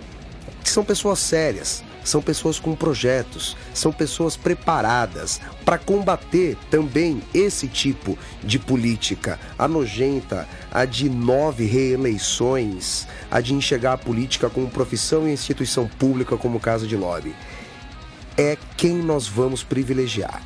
[0.61, 7.67] que são pessoas sérias, são pessoas com projetos, são pessoas preparadas para combater também esse
[7.67, 14.69] tipo de política, a nojenta, a de nove reeleições, a de enxergar a política como
[14.69, 17.35] profissão e instituição pública como caso de lobby.
[18.37, 20.41] É quem nós vamos privilegiar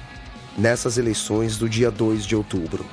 [0.58, 2.86] nessas eleições do dia 2 de outubro.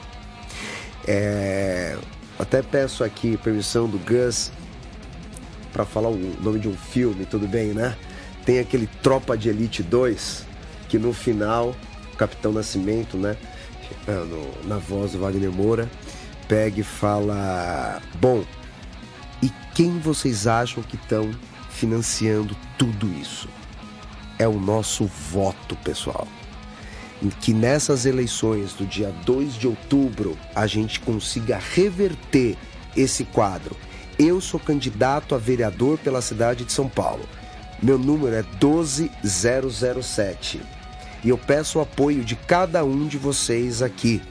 [1.06, 1.96] É...
[2.38, 4.50] Até peço aqui permissão do Gus
[5.72, 7.96] para falar o nome de um filme, tudo bem, né?
[8.44, 10.44] Tem aquele Tropa de Elite 2,
[10.88, 11.76] que no final,
[12.12, 13.36] o Capitão Nascimento, né?
[14.06, 15.88] No, na voz do Wagner Moura,
[16.48, 18.44] pega e fala: Bom,
[19.42, 21.30] e quem vocês acham que estão
[21.70, 23.48] financiando tudo isso?
[24.38, 26.26] É o nosso voto, pessoal.
[27.40, 32.56] Que nessas eleições do dia 2 de outubro a gente consiga reverter
[32.96, 33.76] esse quadro.
[34.18, 37.24] Eu sou candidato a vereador pela cidade de São Paulo.
[37.82, 40.60] Meu número é 12007.
[41.24, 44.22] E eu peço o apoio de cada um de vocês aqui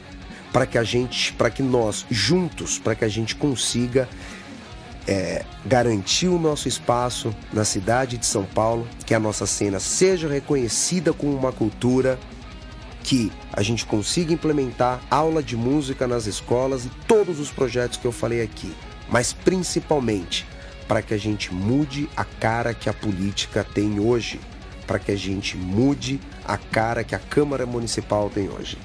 [0.53, 4.07] para que a gente, para que nós juntos, para que a gente consiga
[5.05, 10.29] é, garantir o nosso espaço na cidade de São Paulo, que a nossa cena seja
[10.29, 12.17] reconhecida como uma cultura,
[13.03, 18.05] que a gente consiga implementar aula de música nas escolas e todos os projetos que
[18.05, 18.73] eu falei aqui,
[19.09, 20.47] mas principalmente
[20.91, 24.41] para que a gente mude a cara que a política tem hoje,
[24.85, 28.77] para que a gente mude a cara que a Câmara Municipal tem hoje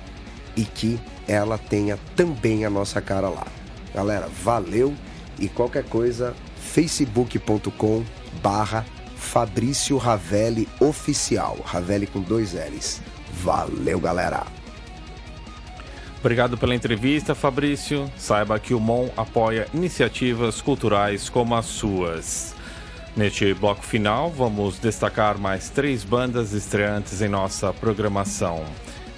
[0.56, 3.48] e que ela tenha também a nossa cara lá.
[3.92, 4.94] Galera, valeu
[5.36, 8.04] e qualquer coisa facebook.com
[8.40, 13.02] barra Fabrício Ravelli Oficial, Ravelli com dois L's.
[13.42, 14.55] Valeu, galera!
[16.26, 18.10] Obrigado pela entrevista, Fabrício.
[18.16, 22.52] Saiba que o MON apoia iniciativas culturais como as suas.
[23.16, 28.64] Neste bloco final, vamos destacar mais três bandas estreantes em nossa programação.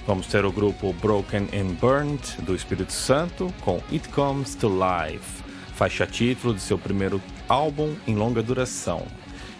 [0.06, 5.42] Vamos ter o grupo Broken and Burnt do Espírito Santo com It Comes to Life,
[5.76, 9.06] faixa título de seu primeiro álbum em longa duração.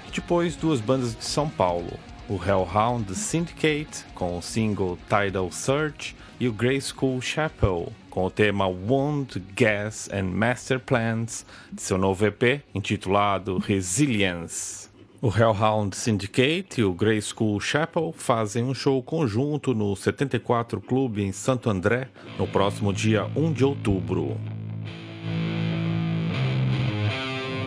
[0.07, 6.15] E depois, duas bandas de São Paulo, o Hellhound Syndicate com o single Tidal Surge
[6.39, 11.97] e o Grey School Chapel, com o tema Wound, Gas and Master Plans, de seu
[11.97, 14.89] novo EP intitulado Resilience.
[15.21, 21.23] O Hellhound Syndicate e o Grey School Chapel fazem um show conjunto no 74 Clube
[21.23, 24.37] em Santo André no próximo dia 1 de outubro.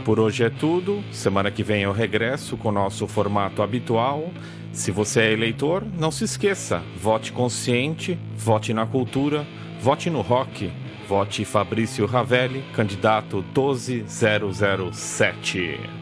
[0.03, 1.03] Por hoje é tudo.
[1.11, 4.31] Semana que vem eu regresso com o nosso formato habitual
[4.71, 9.45] se você é eleitor, não se esqueça: vote consciente, vote na cultura,
[9.79, 10.71] vote no rock.
[11.07, 16.00] Vote Fabrício Ravelli, candidato 12007.